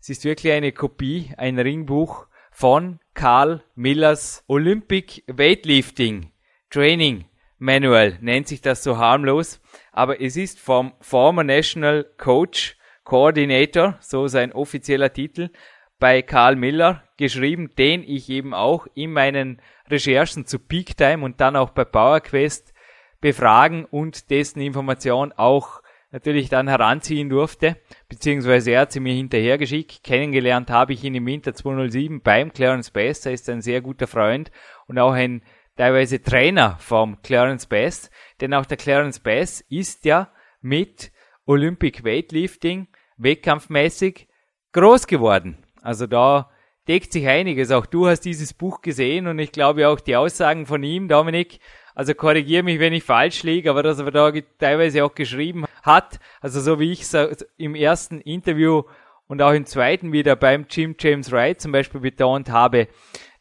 Es 0.00 0.08
ist 0.08 0.24
wirklich 0.24 0.52
eine 0.52 0.72
Kopie, 0.72 1.34
ein 1.36 1.58
Ringbuch 1.58 2.26
von 2.54 3.00
Carl 3.14 3.64
Millers 3.74 4.44
Olympic 4.46 5.24
Weightlifting 5.26 6.30
Training 6.70 7.24
Manual, 7.58 8.16
nennt 8.20 8.46
sich 8.46 8.60
das 8.60 8.84
so 8.84 8.96
harmlos, 8.96 9.60
aber 9.90 10.20
es 10.20 10.36
ist 10.36 10.60
vom 10.60 10.92
Former 11.00 11.42
National 11.42 12.06
Coach 12.16 12.76
Coordinator, 13.02 13.98
so 14.00 14.28
sein 14.28 14.52
offizieller 14.52 15.12
Titel, 15.12 15.50
bei 15.98 16.22
Karl 16.22 16.54
Miller 16.54 17.02
geschrieben, 17.16 17.70
den 17.76 18.04
ich 18.04 18.30
eben 18.30 18.54
auch 18.54 18.86
in 18.94 19.12
meinen 19.12 19.60
Recherchen 19.90 20.46
zu 20.46 20.60
Peak 20.60 20.96
Time 20.96 21.24
und 21.24 21.40
dann 21.40 21.56
auch 21.56 21.70
bei 21.70 21.84
PowerQuest 21.84 22.72
befragen 23.20 23.84
und 23.84 24.30
dessen 24.30 24.60
Information 24.60 25.32
auch 25.32 25.82
natürlich 26.14 26.48
dann 26.48 26.68
heranziehen 26.68 27.28
durfte, 27.28 27.76
beziehungsweise 28.08 28.70
er 28.70 28.82
hat 28.82 28.92
sie 28.92 29.00
mir 29.00 29.14
hinterhergeschickt. 29.14 30.04
Kennengelernt 30.04 30.70
habe 30.70 30.92
ich 30.92 31.02
ihn 31.02 31.16
im 31.16 31.26
Winter 31.26 31.54
207 31.54 32.22
beim 32.22 32.52
Clarence 32.52 32.92
Bass, 32.92 33.26
er 33.26 33.32
ist 33.32 33.50
ein 33.50 33.62
sehr 33.62 33.80
guter 33.80 34.06
Freund 34.06 34.52
und 34.86 34.96
auch 35.00 35.12
ein 35.12 35.42
teilweise 35.76 36.22
Trainer 36.22 36.76
vom 36.78 37.20
Clarence 37.22 37.66
Bass, 37.66 38.12
denn 38.40 38.54
auch 38.54 38.64
der 38.64 38.76
Clarence 38.76 39.18
Bass 39.18 39.60
ist 39.68 40.04
ja 40.04 40.30
mit 40.60 41.10
Olympic 41.46 42.04
Weightlifting 42.04 42.86
wettkampfmäßig 43.16 44.28
groß 44.72 45.08
geworden. 45.08 45.66
Also 45.82 46.06
da 46.06 46.48
deckt 46.86 47.12
sich 47.12 47.26
einiges. 47.26 47.72
Auch 47.72 47.86
du 47.86 48.06
hast 48.06 48.20
dieses 48.20 48.54
Buch 48.54 48.82
gesehen 48.82 49.26
und 49.26 49.40
ich 49.40 49.50
glaube 49.50 49.88
auch 49.88 49.98
die 49.98 50.14
Aussagen 50.14 50.66
von 50.66 50.84
ihm, 50.84 51.08
Dominik, 51.08 51.58
also 51.94 52.14
korrigiere 52.14 52.62
mich, 52.62 52.80
wenn 52.80 52.92
ich 52.92 53.04
falsch 53.04 53.42
liege, 53.42 53.70
aber 53.70 53.82
dass 53.82 54.00
er 54.00 54.10
da 54.10 54.32
teilweise 54.58 55.04
auch 55.04 55.14
geschrieben 55.14 55.64
hat, 55.82 56.18
also 56.40 56.60
so 56.60 56.80
wie 56.80 56.92
ich 56.92 57.02
es 57.02 57.46
im 57.56 57.74
ersten 57.74 58.20
Interview 58.20 58.82
und 59.28 59.42
auch 59.42 59.52
im 59.52 59.64
zweiten 59.64 60.12
wieder 60.12 60.36
beim 60.36 60.66
Jim 60.68 60.96
James 60.98 61.30
Wright 61.32 61.60
zum 61.60 61.72
Beispiel 61.72 62.00
betont 62.00 62.50
habe, 62.50 62.88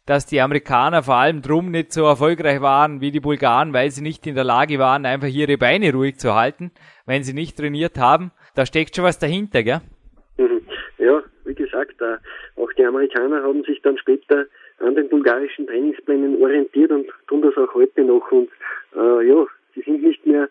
dass 0.06 0.26
die 0.26 0.42
Amerikaner 0.42 1.02
vor 1.02 1.16
allem 1.16 1.42
drum 1.42 1.72
nicht 1.72 1.94
so 1.94 2.06
erfolgreich 2.06 2.62
waren 2.62 3.02
wie 3.02 3.12
die 3.12 3.22
Bulgaren, 3.22 3.74
weil 3.74 3.90
sie 3.90 4.02
nicht 4.02 4.28
in 4.28 4.36
der 4.36 4.44
Lage 4.44 4.78
waren, 4.78 5.06
einfach 5.06 5.30
ihre 5.30 5.58
Beine 5.58 5.94
ruhig 5.94 6.18
zu 6.18 6.36
halten, 6.36 6.72
wenn 7.06 7.24
sie 7.24 7.34
nicht 7.34 7.58
trainiert 7.58 7.98
haben. 7.98 8.32
Da 8.56 8.66
steckt 8.66 8.96
schon 8.96 9.06
was 9.06 9.18
dahinter, 9.18 9.64
gell? 9.64 9.82
Mhm. 10.38 10.62
Ja, 10.98 11.24
wie 11.46 11.56
gesagt, 11.56 12.02
auch 12.58 12.72
die 12.78 12.86
Amerikaner 12.86 13.44
haben 13.44 13.64
sich 13.64 13.82
dann 13.82 13.98
später 13.98 14.46
an 14.84 14.96
den 14.96 15.10
bulgarischen 15.10 15.68
Trainingsplänen 15.68 16.42
orientiert 16.42 16.92
und 16.92 17.08
tun 17.28 17.42
das 17.42 17.56
auch 17.58 17.74
heute 17.74 18.04
noch. 18.04 18.32
Und 18.32 18.50
äh, 18.96 19.28
ja, 19.28 19.46
sie 19.74 19.82
sind 19.82 20.04
nicht 20.04 20.26
mehr 20.26 20.50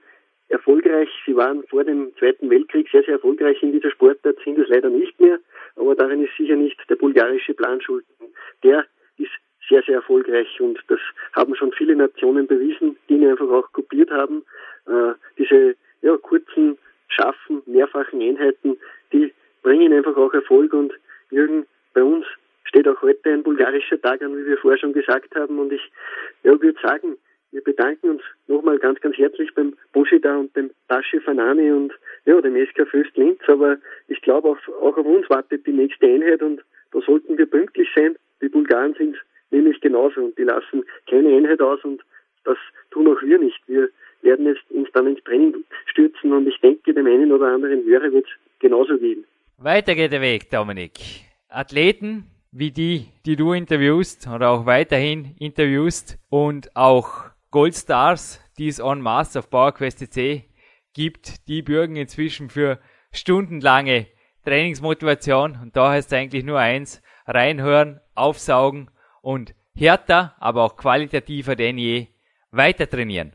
erfolgreich. 0.49 1.09
Sie 1.27 1.37
waren 1.37 1.63
vor 1.65 1.85
dem 1.85 2.15
Zweiten 2.19 2.51
Weltkrieg 2.51 2.89
sehr, 2.91 3.03
sehr 3.03 3.15
erfolgreich 3.15 3.63
in 3.63 3.73
dieser 3.73 3.91
Sportart, 3.91 4.37
sind 4.45 4.59
es 4.59 4.69
leider 4.69 4.91
nicht 4.91 5.19
mehr. 5.21 5.39
Aber 5.77 5.95
darin 5.95 6.25
ist 6.25 6.37
sicher 6.37 6.57
nicht 6.57 6.79
der 6.89 6.97
bulgarische 6.97 7.55
Plan 7.55 7.81
schuld. 7.81 8.05
Der 8.63 8.85
ist 9.19 9.31
sehr, 9.69 9.83
sehr 9.83 9.97
erfolgreich 9.97 10.61
und 10.61 10.79
das 10.89 11.01
haben 11.35 11.55
schon 11.55 11.73
viele 11.73 11.97
Nationen 11.97 12.47
bewiesen, 12.47 12.97
die 13.09 13.15
ihn 13.15 13.29
einfach 13.29 13.49
auch 13.49 13.71
kopiert 13.73 14.11
haben. 14.11 14.45
Äh, 14.87 15.15
diese 15.39 15.77
ja, 16.03 16.17
kurzen, 16.17 16.79
scharfen, 17.09 17.63
mehrfachen 17.67 18.21
Einheiten, 18.21 18.77
die 19.13 19.33
bringen 19.63 19.93
einfach 19.93 20.17
auch 20.17 20.35
Erfolg 20.35 20.73
und 20.73 20.93
Jürgen, 21.31 21.67
bei 21.95 22.03
uns 22.03 22.27
steht 22.73 22.89
auch 22.89 23.03
heute 23.03 23.31
ein 23.31 23.43
bulgarischer 23.43 24.01
Tag 24.01 24.23
an, 24.23 24.35
wie 24.35 24.47
wir 24.47 24.57
vorher 24.57 24.79
schon 24.79 24.95
gesagt 24.95 25.35
haben 25.35 25.59
und 25.59 25.73
ich 25.73 25.83
ja, 26.43 26.59
würde 26.59 26.81
sagen, 26.83 27.19
wir 27.51 27.63
bedanken 27.63 28.13
uns 28.13 28.23
nochmal 28.47 28.79
ganz, 28.79 28.99
ganz 29.01 29.15
herzlich 29.19 29.55
beim 29.55 29.77
Bushida 29.93 30.39
und 30.39 30.57
dem 30.57 30.71
Tasche 30.89 31.21
Fanani 31.21 31.71
und 31.71 31.93
ja, 32.25 32.41
dem 32.41 32.57
SK 32.67 32.89
Fürst 32.89 33.15
Linz, 33.15 33.41
aber 33.47 33.77
ich 34.09 34.23
glaube 34.23 34.49
auch, 34.49 34.69
auch 34.81 34.97
auf 34.97 35.05
uns 35.05 35.29
wartet 35.29 35.67
die 35.67 35.73
nächste 35.73 36.07
Einheit 36.07 36.41
und 36.41 36.63
da 36.93 37.01
sollten 37.03 37.37
wir 37.37 37.45
pünktlich 37.45 37.89
sein. 37.95 38.17
Die 38.41 38.49
Bulgaren 38.49 38.95
sind 38.95 39.17
nämlich 39.51 39.79
genauso 39.83 40.23
und 40.23 40.39
die 40.39 40.45
lassen 40.45 40.83
keine 41.11 41.37
Einheit 41.37 41.61
aus 41.61 41.85
und 41.85 42.03
das 42.45 42.57
tun 42.91 43.07
auch 43.07 43.21
wir 43.21 43.39
nicht. 43.39 43.61
Wir 43.67 43.91
werden 44.23 44.47
jetzt 44.47 44.71
uns 44.71 44.89
dann 44.95 45.09
ins 45.09 45.23
Training 45.25 45.63
stürzen 45.85 46.33
und 46.33 46.49
ich 46.49 46.59
denke, 46.61 46.95
dem 46.95 47.07
einen 47.07 47.33
oder 47.33 47.49
anderen 47.49 47.85
Hörer 47.85 48.11
wird 48.13 48.25
es 48.25 48.61
genauso 48.61 48.97
gehen. 48.97 49.27
Weiter 49.59 49.95
geht 49.95 50.13
der 50.13 50.23
Weg, 50.23 50.49
Dominik. 50.49 50.93
Athleten 51.51 52.25
wie 52.53 52.71
die, 52.71 53.09
die 53.25 53.35
du 53.35 53.55
interviewst 53.55 54.29
oder 54.29 54.51
auch 54.51 54.67
weiterhin 54.67 55.35
interviewst 55.39 56.19
und 56.29 56.77
auch 56.77 57.25
Goldstars, 57.51 58.41
die 58.59 58.69
es 58.69 58.79
en 58.79 59.01
masse 59.01 59.39
auf 59.39 59.51
PowerQuest.cc 59.51 60.45
gibt, 60.93 61.49
die 61.49 61.63
bürgen 61.63 61.97
inzwischen 61.97 62.51
für 62.51 62.79
stundenlange 63.11 64.07
Trainingsmotivation 64.45 65.59
und 65.63 65.77
da 65.77 65.93
heißt 65.93 66.13
es 66.13 66.19
eigentlich 66.19 66.45
nur 66.45 66.59
eins, 66.59 67.03
reinhören, 67.27 68.01
aufsaugen 68.15 68.91
und 69.23 69.55
härter, 69.75 70.35
aber 70.39 70.65
auch 70.65 70.77
qualitativer 70.77 71.57
denn 71.57 71.79
je 71.79 72.09
weiter 72.51 72.89
trainieren. 72.89 73.35